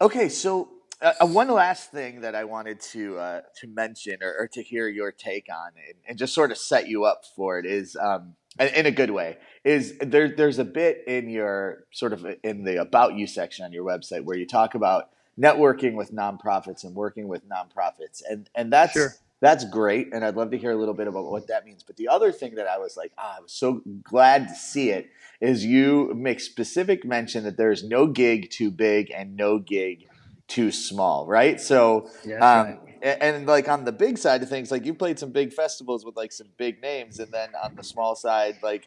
okay, 0.00 0.28
so 0.28 0.68
uh, 1.00 1.12
uh, 1.20 1.26
one 1.26 1.48
last 1.48 1.92
thing 1.92 2.22
that 2.22 2.34
I 2.34 2.42
wanted 2.42 2.80
to 2.80 3.18
uh, 3.18 3.40
to 3.60 3.68
mention 3.68 4.16
or, 4.20 4.34
or 4.36 4.48
to 4.48 4.62
hear 4.62 4.88
your 4.88 5.12
take 5.12 5.46
on, 5.48 5.70
and, 5.86 5.98
and 6.08 6.18
just 6.18 6.34
sort 6.34 6.50
of 6.50 6.58
set 6.58 6.88
you 6.88 7.04
up 7.04 7.22
for 7.36 7.60
it, 7.60 7.66
is 7.66 7.96
um, 7.96 8.34
in 8.58 8.66
in 8.68 8.86
a 8.86 8.90
good 8.90 9.12
way. 9.12 9.38
Is 9.62 9.96
there? 9.98 10.34
There's 10.34 10.58
a 10.58 10.64
bit 10.64 11.04
in 11.06 11.28
your 11.28 11.84
sort 11.92 12.12
of 12.12 12.26
in 12.42 12.64
the 12.64 12.80
about 12.80 13.14
you 13.14 13.28
section 13.28 13.64
on 13.64 13.72
your 13.72 13.84
website 13.84 14.24
where 14.24 14.36
you 14.36 14.46
talk 14.46 14.74
about 14.74 15.10
networking 15.38 15.94
with 15.94 16.12
nonprofits 16.12 16.84
and 16.84 16.94
working 16.94 17.28
with 17.28 17.48
nonprofits, 17.48 18.22
and 18.28 18.48
and 18.54 18.72
that's 18.72 18.92
Sure. 18.92 19.14
that's 19.40 19.64
great, 19.64 20.12
and 20.12 20.24
I'd 20.24 20.36
love 20.36 20.50
to 20.52 20.58
hear 20.58 20.70
a 20.70 20.76
little 20.76 20.94
bit 20.94 21.08
about 21.08 21.24
what 21.24 21.48
that 21.48 21.64
means. 21.64 21.82
But 21.82 21.96
the 21.96 22.08
other 22.08 22.30
thing 22.32 22.54
that 22.56 22.66
I 22.66 22.78
was 22.78 22.96
like, 22.96 23.12
ah, 23.18 23.36
I 23.38 23.40
was 23.40 23.52
so 23.52 23.82
glad 24.04 24.48
to 24.48 24.54
see 24.54 24.90
it 24.90 25.10
is 25.40 25.64
you 25.64 26.12
make 26.14 26.38
specific 26.40 27.04
mention 27.04 27.44
that 27.44 27.56
there's 27.56 27.82
no 27.82 28.06
gig 28.06 28.50
too 28.50 28.70
big 28.70 29.10
and 29.10 29.36
no 29.36 29.58
gig 29.58 30.06
too 30.46 30.70
small, 30.70 31.26
right? 31.26 31.60
So, 31.60 32.08
Yeah, 32.24 32.60
um, 32.60 32.78
a- 33.02 33.20
and, 33.22 33.46
like 33.46 33.68
on 33.68 33.84
the 33.84 33.90
big 33.90 34.18
side 34.18 34.42
of 34.42 34.48
things, 34.48 34.70
like 34.70 34.84
you 34.84 34.94
played 34.94 35.18
some 35.18 35.30
big 35.30 35.52
festivals 35.52 36.04
with 36.04 36.14
like 36.16 36.30
some 36.30 36.48
big 36.56 36.80
names, 36.80 37.18
and 37.18 37.32
then 37.32 37.50
on 37.64 37.74
the 37.74 37.82
small 37.82 38.14
side, 38.14 38.58
like 38.62 38.86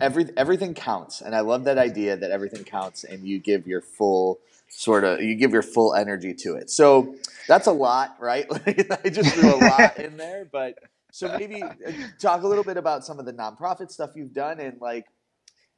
every 0.00 0.26
everything 0.36 0.74
counts, 0.74 1.20
and 1.22 1.34
I 1.34 1.40
love 1.40 1.64
that 1.64 1.78
idea 1.78 2.16
that 2.16 2.30
everything 2.30 2.62
counts, 2.64 3.04
and 3.04 3.26
you 3.26 3.38
give 3.40 3.66
your 3.66 3.80
full 3.80 4.38
sort 4.68 5.04
of 5.04 5.20
you 5.20 5.34
give 5.34 5.52
your 5.52 5.62
full 5.62 5.94
energy 5.94 6.34
to 6.34 6.54
it. 6.54 6.70
So 6.70 7.16
that's 7.46 7.66
a 7.66 7.72
lot, 7.72 8.16
right? 8.20 8.46
I 9.04 9.08
just 9.08 9.34
threw 9.34 9.54
a 9.54 9.56
lot 9.56 9.98
in 9.98 10.16
there, 10.16 10.48
but 10.50 10.74
so 11.12 11.36
maybe 11.38 11.62
uh, 11.62 11.72
talk 12.20 12.42
a 12.42 12.48
little 12.48 12.64
bit 12.64 12.76
about 12.76 13.04
some 13.04 13.18
of 13.18 13.26
the 13.26 13.32
nonprofit 13.32 13.90
stuff 13.90 14.10
you've 14.14 14.34
done 14.34 14.60
and 14.60 14.80
like 14.80 15.06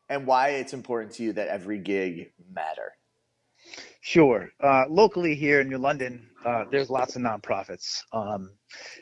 and 0.09 0.27
why 0.27 0.51
it's 0.51 0.73
important 0.73 1.13
to 1.15 1.23
you 1.23 1.33
that 1.35 1.49
every 1.49 1.79
gig 1.79 2.33
matter. 2.53 2.93
Sure. 4.01 4.51
Uh, 4.61 4.85
locally 4.89 5.35
here 5.35 5.61
in 5.61 5.69
New 5.69 5.79
London, 5.79 6.29
uh, 6.45 6.65
there's 6.71 6.89
lots 6.89 7.17
of 7.17 7.23
nonprofits. 7.23 8.01
Um, 8.13 8.51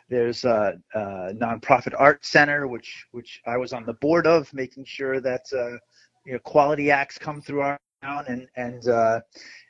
there's 0.08 0.44
a, 0.44 0.74
a 0.94 1.00
nonprofit 1.34 1.94
art 1.96 2.24
center, 2.24 2.66
which 2.66 3.06
which 3.12 3.40
I 3.46 3.56
was 3.56 3.72
on 3.72 3.86
the 3.86 3.94
board 3.94 4.26
of, 4.26 4.52
making 4.52 4.84
sure 4.86 5.20
that 5.20 5.42
uh, 5.52 5.78
you 6.26 6.32
know 6.32 6.38
quality 6.40 6.90
acts 6.90 7.16
come 7.16 7.40
through 7.40 7.60
our 7.60 7.78
town 8.02 8.24
and 8.28 8.48
and 8.56 8.88
uh, 8.88 9.20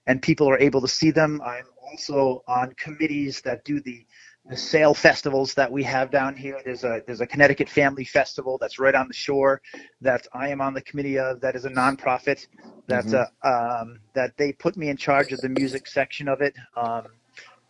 and 0.08 0.22
people 0.22 0.50
are 0.50 0.58
able 0.60 0.82
to 0.82 0.88
see 0.88 1.12
them. 1.12 1.42
I'm 1.46 1.66
also 1.82 2.44
on 2.48 2.74
committees 2.74 3.42
that 3.42 3.64
do 3.64 3.80
the 3.82 4.06
the 4.50 4.58
sail 4.58 4.94
festivals 4.94 5.54
that 5.54 5.72
we 5.72 5.84
have 5.84 6.10
down 6.10 6.36
here. 6.36 6.60
There's 6.64 6.84
a 6.84 7.02
there's 7.06 7.22
a 7.22 7.26
Connecticut 7.28 7.70
Family 7.70 8.04
Festival 8.04 8.58
that's 8.60 8.80
right 8.80 8.96
on 8.96 9.08
the 9.08 9.14
shore 9.14 9.62
that 10.02 10.26
I 10.34 10.50
am 10.50 10.62
on 10.62 10.74
the 10.74 10.82
committee 10.82 11.18
of. 11.18 11.40
That 11.42 11.56
is 11.56 11.66
a 11.66 11.70
nonprofit 11.70 12.46
that 12.88 13.06
Mhm. 13.06 13.14
uh, 13.14 13.26
um, 13.48 14.00
that 14.14 14.36
they 14.38 14.52
put 14.52 14.76
me 14.76 14.90
in 14.90 14.98
charge 14.98 15.32
of 15.34 15.42
the 15.42 15.50
music 15.50 15.88
section 15.88 16.28
of 16.28 16.42
it. 16.42 16.56
Um, 16.76 17.04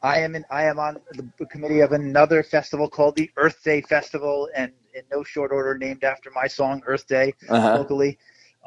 I 0.03 0.21
am 0.21 0.37
in 0.37 0.45
I 0.51 0.65
am 0.65 0.79
on 0.81 0.99
the 1.39 1.47
committee 1.47 1.81
of 1.81 1.93
another 1.93 2.43
festival 2.45 2.89
called 2.89 3.17
the 3.17 3.31
Earth 3.37 3.63
Day 3.65 3.83
Festival, 3.83 4.49
and 4.57 4.73
in 4.95 5.03
no 5.13 5.25
short 5.25 5.53
order 5.53 5.77
named 5.79 6.05
after 6.05 6.31
my 6.35 6.47
song 6.49 6.83
Earth 6.87 7.07
Day 7.09 7.35
Uh-huh. 7.49 7.73
locally. 7.73 8.19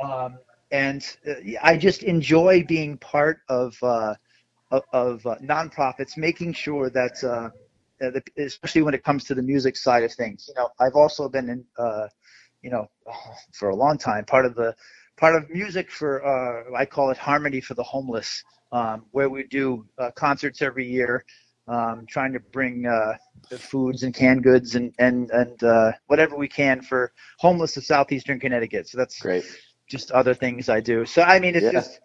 Um, 0.03 0.39
and 0.71 1.05
uh, 1.27 1.33
I 1.61 1.77
just 1.77 2.03
enjoy 2.03 2.63
being 2.67 2.97
part 2.97 3.39
of 3.49 3.75
uh, 3.83 4.15
of, 4.93 5.25
uh, 5.25 5.35
nonprofits, 5.43 6.15
making 6.17 6.53
sure 6.53 6.89
that, 6.89 7.21
uh, 7.23 7.49
uh, 8.05 8.19
especially 8.37 8.81
when 8.81 8.93
it 8.93 9.03
comes 9.03 9.25
to 9.25 9.35
the 9.35 9.41
music 9.41 9.75
side 9.75 10.03
of 10.03 10.13
things. 10.13 10.45
You 10.47 10.55
know, 10.55 10.69
I've 10.79 10.95
also 10.95 11.27
been 11.27 11.49
in, 11.49 11.65
uh, 11.77 12.07
you 12.61 12.69
know, 12.71 12.87
for 13.53 13.69
a 13.69 13.75
long 13.75 13.97
time 13.97 14.25
part 14.25 14.45
of 14.45 14.55
the 14.55 14.73
part 15.17 15.35
of 15.35 15.49
music 15.49 15.91
for 15.91 16.25
I 16.75 16.85
call 16.85 17.11
it 17.11 17.17
Harmony 17.17 17.61
for 17.61 17.73
the 17.73 17.83
Homeless, 17.83 18.43
um, 18.71 19.05
where 19.11 19.29
we 19.29 19.43
do 19.43 19.85
concerts 20.15 20.61
every 20.61 20.87
year. 20.87 21.25
Um, 21.67 22.05
trying 22.09 22.33
to 22.33 22.39
bring 22.39 22.85
uh, 22.87 23.15
foods 23.59 24.03
and 24.03 24.13
canned 24.13 24.43
goods 24.43 24.75
and 24.75 24.93
and 24.97 25.29
and 25.31 25.63
uh, 25.63 25.91
whatever 26.07 26.35
we 26.35 26.47
can 26.47 26.81
for 26.81 27.13
homeless 27.37 27.77
of 27.77 27.85
southeastern 27.85 28.39
Connecticut. 28.39 28.89
So 28.89 28.97
that's 28.97 29.19
Great. 29.19 29.45
Just 29.91 30.11
other 30.11 30.35
things 30.35 30.69
I 30.69 30.81
do. 30.81 31.05
So 31.05 31.23
I 31.23 31.39
mean, 31.39 31.55
it's 31.55 31.69
Yeah. 31.69 31.71
just 31.71 32.01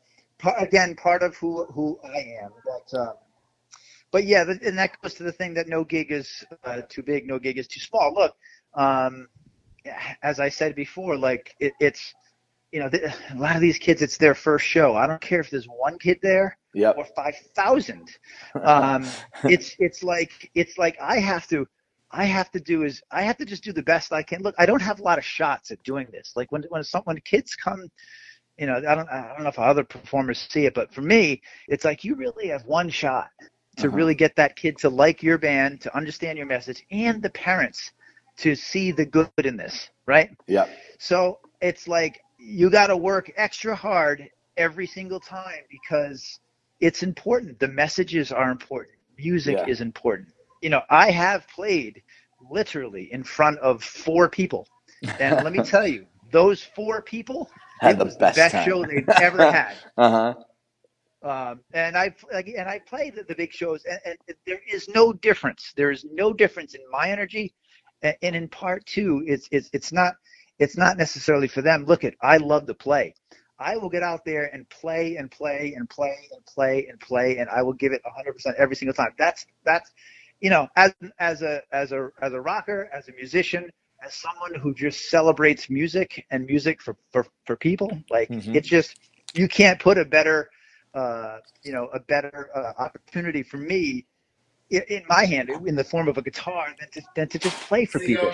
again 0.59 0.97
part 0.97 1.23
of 1.23 1.37
who 1.37 1.67
who 1.67 1.99
I 2.05 2.19
am. 2.45 2.53
But 2.65 3.01
um, 3.01 3.15
but 4.13 4.25
yeah, 4.27 4.45
and 4.63 4.79
that 4.79 5.01
goes 5.03 5.15
to 5.15 5.25
the 5.25 5.33
thing 5.33 5.55
that 5.55 5.69
no 5.69 5.85
gig 5.85 6.13
is 6.13 6.45
uh, 6.65 6.83
too 6.89 7.03
big, 7.03 7.27
no 7.27 7.39
gig 7.39 7.59
is 7.59 7.69
too 7.69 7.81
small. 7.81 8.15
Look, 8.15 8.35
um, 8.75 9.29
as 10.23 10.41
I 10.41 10.49
said 10.49 10.75
before, 10.75 11.17
like 11.17 11.55
it, 11.61 11.75
it's 11.81 12.15
you 12.73 12.81
know 12.81 12.89
th- 12.91 13.05
a 13.33 13.37
lot 13.37 13.57
of 13.57 13.63
these 13.63 13.79
kids, 13.79 14.03
it's 14.03 14.19
their 14.19 14.35
first 14.35 14.67
show. 14.67 14.95
I 14.97 15.07
don't 15.07 15.21
care 15.21 15.41
if 15.41 15.51
there's 15.51 15.67
one 15.67 15.99
kid 15.99 16.19
there 16.23 16.59
Yep. 16.75 16.97
or 16.97 17.05
five 17.17 17.37
thousand. 17.57 18.09
Um, 18.63 19.17
it's 19.47 19.77
it's 19.79 20.03
like 20.03 20.51
it's 20.55 20.79
like 20.79 20.97
I 21.01 21.19
have 21.19 21.47
to 21.49 21.67
I 22.13 22.25
have 22.25 22.51
to 22.53 22.61
do 22.61 22.83
is 22.85 23.03
I 23.11 23.23
have 23.23 23.37
to 23.39 23.45
just 23.45 23.63
do 23.65 23.73
the 23.73 23.83
best 23.83 24.13
I 24.13 24.23
can. 24.23 24.43
Look, 24.43 24.55
I 24.59 24.67
don't 24.67 24.83
have 24.83 25.01
a 25.01 25.03
lot 25.03 25.19
of 25.19 25.25
shots 25.25 25.71
at 25.71 25.83
doing 25.83 26.07
this. 26.13 26.33
Like 26.37 26.53
when 26.53 26.63
when 26.71 26.83
some 26.85 27.03
when 27.05 27.19
kids 27.21 27.55
come, 27.55 27.89
you 28.59 28.67
know, 28.67 28.77
I 28.77 28.95
don't 28.95 29.09
I 29.11 29.35
don't 29.35 29.43
know 29.45 29.51
if 29.51 29.59
other 29.59 29.85
performers 29.85 30.39
see 30.51 30.67
it, 30.67 30.75
but 30.75 30.93
for 30.93 31.03
me, 31.03 31.41
it's 31.69 31.85
like 31.85 32.05
you 32.05 32.15
really 32.17 32.49
have 32.49 32.65
one 32.67 32.89
shot 32.89 33.29
to 33.79 33.89
Uh-huh. 33.89 33.91
really 33.91 34.15
get 34.15 34.35
that 34.37 34.57
kid 34.57 34.79
to 34.79 34.89
like 34.89 35.23
your 35.23 35.39
band, 35.39 35.81
to 35.83 35.97
understand 35.97 36.39
your 36.39 36.47
message, 36.47 36.85
and 36.91 37.23
the 37.23 37.31
parents 37.31 37.93
to 38.39 38.55
see 38.55 38.93
the 38.93 39.07
good 39.07 39.31
in 39.33 39.45
this, 39.45 39.79
right? 39.95 40.19
Yep. 40.47 40.71
So 40.99 41.39
it's 41.61 41.87
like 41.89 42.19
you 42.39 42.71
got 42.71 42.89
to 42.89 42.97
work 42.97 43.31
extra 43.37 43.75
hard 43.75 44.29
every 44.57 44.87
single 44.87 45.21
time 45.21 45.63
because 45.71 46.41
it's 46.81 47.03
important. 47.03 47.59
The 47.59 47.69
messages 47.69 48.33
are 48.33 48.51
important. 48.51 48.97
Music 49.19 49.59
Yeah. 49.59 49.67
is 49.67 49.81
important. 49.81 50.29
You 50.67 50.71
know, 50.71 50.83
I 50.91 51.13
have 51.13 51.49
played 51.49 52.03
literally 52.41 53.13
in 53.13 53.25
front 53.25 53.61
of 53.61 53.85
four 53.85 54.29
people, 54.31 54.69
and 55.21 55.41
let 55.45 55.55
me 55.55 55.63
tell 55.63 55.87
you, 55.87 56.07
those 56.33 56.63
four 56.63 57.03
people 57.03 57.53
Had 57.81 57.99
it 57.99 58.01
the 58.01 58.05
was 58.05 58.17
best 58.19 58.47
the 58.47 58.51
best 58.51 58.59
time. 58.59 58.75
show 58.75 58.85
they've 58.85 59.09
ever 59.21 59.47
had. 59.47 59.79
Uh 59.99 60.11
huh. 60.11 60.35
Um, 61.23 61.61
and 61.75 61.97
I 61.99 62.15
like, 62.33 62.49
and 62.49 62.69
I 62.69 62.81
play 62.81 63.11
the, 63.11 63.25
the 63.25 63.37
big 63.37 63.53
shows, 63.53 63.85
and, 63.85 64.01
and 64.07 64.37
there 64.47 64.61
is 64.73 64.89
no 64.89 65.13
difference. 65.13 65.75
There 65.77 65.93
is 65.93 66.07
no 66.13 66.33
difference 66.33 66.75
in 66.75 66.83
my 66.91 67.11
energy, 67.11 67.55
and, 68.03 68.17
and 68.23 68.37
in 68.37 68.49
part 68.49 68.87
two, 68.87 69.25
it's 69.29 69.49
it's 69.53 69.71
it's 69.75 69.93
not 69.93 70.15
it's 70.61 70.79
not 70.79 70.99
necessarily 70.99 71.49
for 71.49 71.63
them. 71.63 71.87
Look 71.87 72.05
at 72.05 72.15
I 72.23 72.39
love 72.39 72.67
to 72.69 72.75
play. 72.75 73.15
I 73.61 73.77
will 73.77 73.91
get 73.91 74.05
out 74.05 74.25
there 74.27 74.51
and 74.55 74.69
play 74.71 75.17
and 75.17 75.31
play 75.31 75.75
and 75.77 75.91
play 75.91 76.29
and 76.33 76.47
play 76.47 76.87
and 76.91 77.01
play, 77.01 77.39
and 77.39 77.51
I 77.51 77.63
will 77.63 77.75
give 77.75 77.93
it 77.93 78.03
100% 78.05 78.55
every 78.57 78.77
single 78.77 78.95
time. 78.95 79.13
That's 79.19 79.47
that's 79.67 79.93
you 80.41 80.51
know 80.51 80.69
as 80.77 80.95
as 81.21 81.43
a 81.43 81.63
as 81.73 81.93
a 81.93 82.11
as 82.23 82.33
a 82.35 82.41
rocker, 82.41 82.91
as 82.93 83.09
a 83.09 83.13
musician, 83.13 83.71
as 84.05 84.15
someone 84.15 84.55
who 84.61 84.75
just 84.75 85.11
celebrates 85.11 85.71
music 85.71 86.27
and 86.31 86.47
music 86.47 86.83
for 86.83 86.97
for, 87.13 87.27
for 87.47 87.57
people, 87.57 87.99
like 88.11 88.33
Mhm. 88.33 88.55
it's 88.55 88.69
just 88.69 88.97
you 89.35 89.49
can't 89.49 89.81
put 89.81 89.99
a 89.99 90.05
better 90.07 90.51
uh, 90.95 91.39
you 91.63 91.73
know, 91.73 91.89
a 91.95 92.01
better 92.01 92.51
uh, 92.55 92.73
opportunity 92.83 93.43
for 93.43 93.59
me 93.59 94.07
in, 94.71 94.83
in 94.89 95.03
my 95.09 95.25
hand 95.25 95.51
in 95.67 95.77
the 95.77 95.85
form 95.85 96.09
of 96.09 96.19
a 96.19 96.23
guitar 96.23 96.69
than 96.81 96.91
to, 96.93 97.03
than 97.17 97.29
to 97.29 97.39
just 97.39 97.61
play 97.61 97.85
for 97.85 98.01
people. 98.01 98.33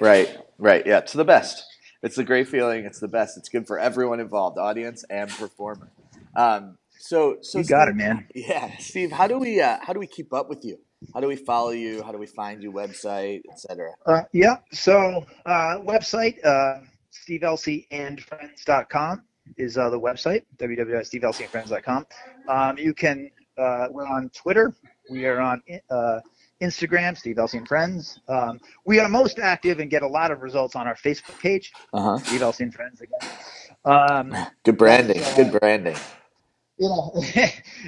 Right. 0.00 0.36
Right. 0.58 0.86
Yeah. 0.86 0.98
It's 0.98 1.12
the 1.14 1.24
best. 1.24 1.64
It's 2.02 2.16
the 2.16 2.24
great 2.24 2.48
feeling. 2.48 2.84
It's 2.84 3.00
the 3.00 3.08
best. 3.08 3.38
It's 3.38 3.48
good 3.48 3.66
for 3.66 3.78
everyone 3.78 4.20
involved, 4.20 4.58
audience 4.58 5.04
and 5.10 5.36
performer. 5.38 5.92
Um, 6.36 6.78
so, 6.98 7.38
so 7.42 7.60
You 7.60 7.64
got 7.64 7.88
Steve- 7.88 7.90
it, 7.90 7.96
man. 7.96 8.28
Yeah, 8.34 8.76
Steve. 8.78 9.12
How 9.12 9.26
do 9.28 9.38
we 9.38 9.60
uh, 9.60 9.78
how 9.82 9.92
do 9.94 10.00
we 10.00 10.06
keep 10.08 10.32
up 10.34 10.48
with 10.48 10.64
you? 10.64 10.78
How 11.14 11.20
do 11.20 11.28
we 11.28 11.36
follow 11.36 11.70
you? 11.70 12.02
How 12.02 12.12
do 12.12 12.18
we 12.18 12.26
find 12.26 12.62
you? 12.62 12.72
Website, 12.72 13.40
etc. 13.52 13.90
Uh, 14.06 14.22
yeah. 14.32 14.56
So 14.72 15.24
uh, 15.46 15.78
website 15.80 16.44
uh, 16.44 16.80
steveelciandfriends.com 17.12 19.22
is 19.56 19.78
uh, 19.78 19.88
the 19.90 19.98
website 20.00 20.42
www.steveelciandfriends.com. 20.58 22.06
Um, 22.48 22.78
you 22.78 22.92
can. 22.94 23.30
Uh, 23.58 23.88
we're 23.90 24.06
on 24.06 24.28
Twitter. 24.34 24.74
We 25.10 25.24
are 25.24 25.40
on 25.40 25.62
uh, 25.90 26.20
Instagram, 26.60 27.16
Steve 27.16 27.36
Elci 27.36 27.54
and 27.58 27.66
Friends. 27.66 28.20
Um, 28.28 28.60
we 28.84 29.00
are 29.00 29.08
most 29.08 29.38
active 29.38 29.80
and 29.80 29.90
get 29.90 30.02
a 30.02 30.06
lot 30.06 30.30
of 30.30 30.42
results 30.42 30.76
on 30.76 30.86
our 30.86 30.94
Facebook 30.96 31.38
page, 31.40 31.72
Uh 31.94 32.02
huh. 32.02 32.18
Steve 32.18 32.42
Elci 32.42 32.60
and 32.60 32.74
Friends 32.74 33.00
again. 33.00 33.30
Um, 33.86 34.36
Good 34.64 34.76
branding. 34.76 35.22
Good 35.36 35.58
branding. 35.58 35.96
you 36.78 36.88
know, 36.90 37.12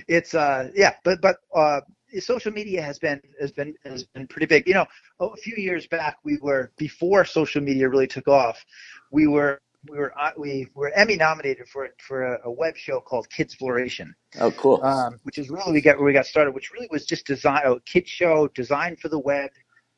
it's 0.08 0.32
uh, 0.34 0.70
yeah, 0.74 0.94
but 1.04 1.20
but 1.20 1.36
uh, 1.54 1.80
social 2.20 2.52
media 2.52 2.82
has 2.82 2.98
been 2.98 3.20
has 3.40 3.52
been 3.52 3.74
has 3.84 4.04
been 4.04 4.26
pretty 4.26 4.46
big. 4.46 4.66
You 4.66 4.74
know, 4.74 4.86
a 5.20 5.36
few 5.36 5.54
years 5.56 5.86
back, 5.86 6.16
we 6.24 6.38
were 6.40 6.72
before 6.78 7.24
social 7.24 7.60
media 7.62 7.88
really 7.88 8.06
took 8.06 8.28
off. 8.28 8.64
We 9.10 9.26
were 9.26 9.60
we 9.88 9.98
were 9.98 10.12
uh, 10.18 10.32
we 10.36 10.66
were 10.74 10.90
Emmy 10.90 11.16
nominated 11.16 11.68
for 11.68 11.88
for 12.06 12.34
a, 12.34 12.38
a 12.44 12.50
web 12.50 12.76
show 12.76 13.00
called 13.00 13.28
Kidsploration, 13.30 14.08
Oh, 14.40 14.50
cool. 14.52 14.82
um, 14.84 15.18
which 15.22 15.38
is 15.38 15.50
really 15.50 15.72
we 15.72 15.80
got 15.80 15.96
where 15.96 16.06
we 16.06 16.12
got 16.12 16.26
started, 16.26 16.54
which 16.54 16.72
really 16.72 16.88
was 16.90 17.04
just 17.06 17.26
design 17.26 17.62
a 17.64 17.78
kid 17.80 18.08
show 18.08 18.48
designed 18.48 18.98
for 19.00 19.08
the 19.08 19.18
web 19.18 19.50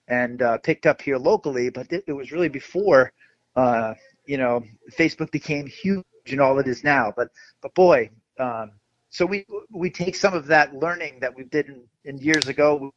and 0.09 0.43
uh, 0.43 0.59
picked 0.59 0.87
up 0.87 1.01
here 1.01 1.17
locally. 1.17 1.71
But 1.71 1.93
it, 1.93 2.05
it 2.07 2.13
was 2.13 2.33
really 2.33 2.49
before 2.49 3.13
uh, 3.57 3.95
you 4.27 4.37
know 4.37 4.63
Facebook 4.99 5.31
became 5.31 5.67
huge 5.67 6.05
and 6.27 6.41
all 6.41 6.59
it 6.59 6.69
is 6.69 6.85
now. 6.85 7.13
But 7.17 7.29
but 7.63 7.75
boy, 7.75 8.11
um, 8.39 8.73
so 9.11 9.27
we 9.27 9.45
we 9.71 9.91
take 9.91 10.17
some 10.17 10.35
of 10.35 10.47
that 10.47 10.75
learning 10.75 11.19
that 11.21 11.37
we 11.37 11.45
did 11.45 11.67
in, 11.69 11.83
in 12.05 12.19
years 12.19 12.49
ago 12.49 12.93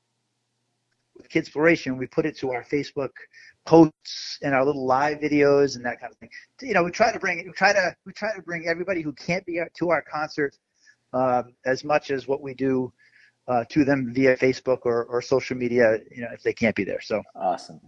with 1.15 1.29
Kidsploration, 1.29 1.97
we 1.97 2.07
put 2.07 2.25
it 2.25 2.37
to 2.37 2.51
our 2.51 2.63
Facebook 2.63 3.11
posts 3.65 4.39
and 4.41 4.53
our 4.53 4.65
little 4.65 4.85
live 4.85 5.19
videos 5.19 5.75
and 5.75 5.85
that 5.85 5.99
kind 5.99 6.11
of 6.11 6.17
thing. 6.17 6.29
You 6.61 6.73
know, 6.73 6.83
we 6.83 6.91
try 6.91 7.11
to 7.11 7.19
bring 7.19 7.43
we 7.45 7.51
try 7.53 7.73
to 7.73 7.95
we 8.05 8.13
try 8.13 8.33
to 8.35 8.41
bring 8.41 8.67
everybody 8.67 9.01
who 9.01 9.13
can't 9.13 9.45
be 9.45 9.61
to 9.77 9.89
our 9.89 10.01
concert 10.01 10.57
um, 11.13 11.53
as 11.65 11.83
much 11.83 12.11
as 12.11 12.27
what 12.27 12.41
we 12.41 12.53
do 12.53 12.91
uh, 13.47 13.65
to 13.69 13.83
them 13.83 14.13
via 14.13 14.35
Facebook 14.37 14.79
or, 14.83 15.03
or 15.05 15.21
social 15.21 15.57
media. 15.57 15.99
You 16.11 16.21
know, 16.21 16.29
if 16.33 16.43
they 16.43 16.53
can't 16.53 16.75
be 16.75 16.83
there. 16.83 17.01
So 17.01 17.21
Awesome. 17.35 17.81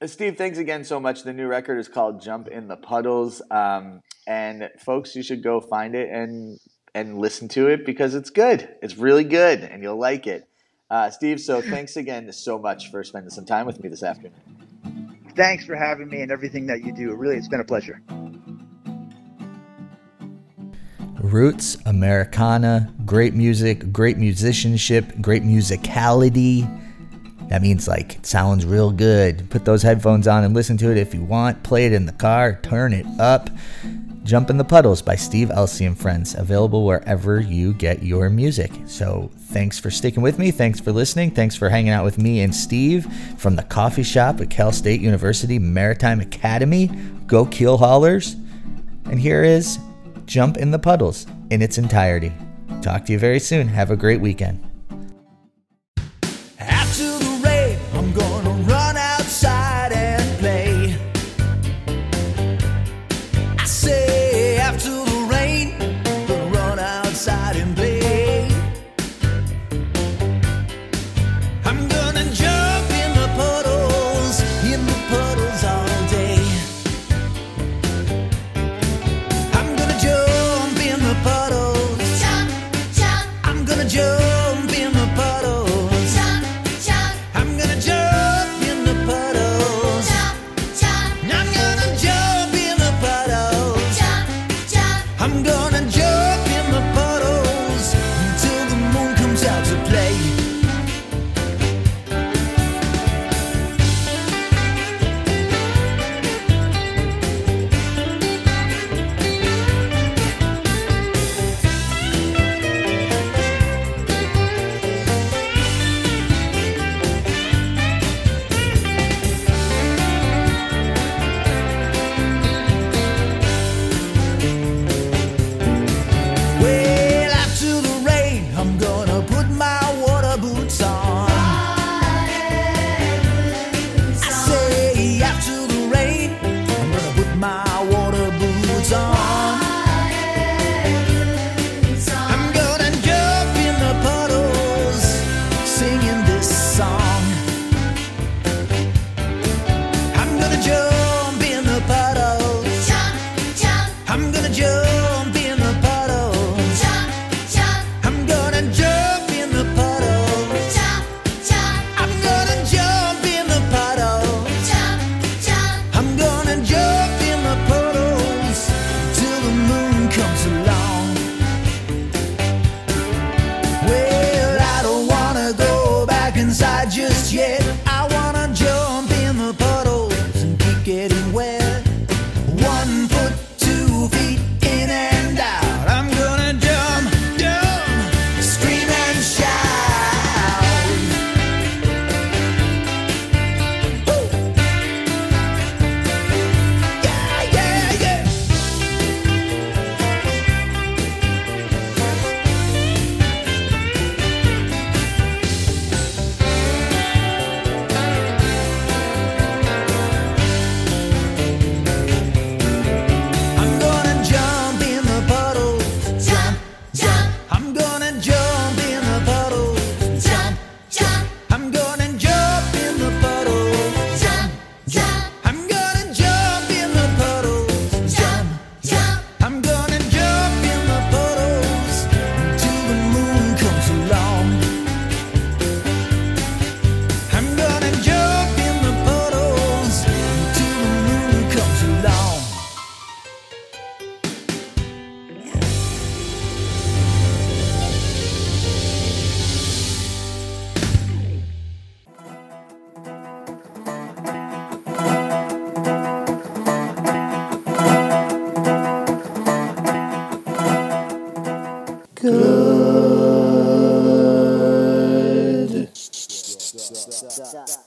Uh, 0.00 0.06
Steve, 0.06 0.36
thanks 0.36 0.58
again 0.58 0.84
so 0.84 0.98
much. 0.98 1.22
The 1.22 1.32
new 1.32 1.46
record 1.46 1.78
is 1.78 1.88
called 1.88 2.20
"Jump 2.20 2.48
in 2.48 2.68
the 2.68 2.76
Puddles," 2.76 3.42
um, 3.50 4.00
and 4.26 4.68
folks, 4.78 5.14
you 5.14 5.22
should 5.22 5.42
go 5.42 5.60
find 5.60 5.94
it 5.94 6.10
and 6.10 6.58
and 6.94 7.18
listen 7.18 7.48
to 7.48 7.68
it 7.68 7.86
because 7.86 8.14
it's 8.14 8.30
good. 8.30 8.68
It's 8.82 8.96
really 8.96 9.24
good, 9.24 9.60
and 9.60 9.82
you'll 9.82 9.98
like 9.98 10.26
it. 10.26 10.48
Uh, 10.90 11.10
Steve, 11.10 11.40
so 11.40 11.62
thanks 11.74 11.96
again 11.96 12.30
so 12.32 12.58
much 12.58 12.90
for 12.90 13.02
spending 13.02 13.30
some 13.30 13.46
time 13.46 13.66
with 13.66 13.82
me 13.82 13.88
this 13.88 14.02
afternoon. 14.02 14.32
thanks 15.34 15.64
for 15.64 15.74
having 15.74 16.08
me 16.08 16.20
and 16.20 16.30
everything 16.30 16.66
that 16.66 16.84
you 16.84 16.92
do. 16.92 17.14
Really, 17.14 17.36
it's 17.36 17.48
been 17.48 17.60
a 17.60 17.64
pleasure. 17.64 18.02
Roots, 21.22 21.78
Americana, 21.86 22.92
great 23.06 23.32
music, 23.32 23.92
great 23.92 24.18
musicianship, 24.18 25.20
great 25.20 25.44
musicality. 25.44 26.68
That 27.48 27.62
means 27.62 27.86
like 27.86 28.16
it 28.16 28.26
sounds 28.26 28.66
real 28.66 28.90
good. 28.90 29.48
Put 29.48 29.64
those 29.64 29.82
headphones 29.82 30.26
on 30.26 30.42
and 30.42 30.52
listen 30.52 30.76
to 30.78 30.90
it 30.90 30.96
if 30.96 31.14
you 31.14 31.22
want. 31.22 31.62
Play 31.62 31.86
it 31.86 31.92
in 31.92 32.06
the 32.06 32.12
car, 32.12 32.58
turn 32.62 32.92
it 32.92 33.06
up. 33.20 33.50
Jump 34.24 34.50
in 34.50 34.56
the 34.56 34.64
Puddles 34.64 35.02
by 35.02 35.16
Steve 35.16 35.48
Elci 35.48 35.84
and 35.84 35.98
Friends, 35.98 36.36
available 36.36 36.86
wherever 36.86 37.40
you 37.40 37.72
get 37.74 38.04
your 38.04 38.30
music. 38.30 38.70
So 38.86 39.30
thanks 39.36 39.80
for 39.80 39.90
sticking 39.90 40.22
with 40.22 40.38
me. 40.38 40.52
Thanks 40.52 40.78
for 40.78 40.92
listening. 40.92 41.32
Thanks 41.32 41.56
for 41.56 41.68
hanging 41.68 41.90
out 41.90 42.04
with 42.04 42.18
me 42.18 42.40
and 42.42 42.54
Steve 42.54 43.06
from 43.36 43.56
the 43.56 43.64
coffee 43.64 44.04
shop 44.04 44.40
at 44.40 44.48
Cal 44.48 44.70
State 44.70 45.00
University 45.00 45.58
Maritime 45.58 46.20
Academy. 46.20 46.86
Go 47.26 47.44
Keelhaulers. 47.44 48.34
And 49.06 49.18
here 49.18 49.42
is 49.42 49.78
Jump 50.24 50.56
in 50.56 50.70
the 50.70 50.78
Puddles 50.78 51.26
in 51.50 51.60
its 51.60 51.76
entirety. 51.76 52.32
Talk 52.80 53.04
to 53.06 53.12
you 53.12 53.18
very 53.18 53.40
soon. 53.40 53.66
Have 53.68 53.90
a 53.90 53.96
great 53.96 54.20
weekend. 54.20 54.71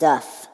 Stuff. 0.05 0.44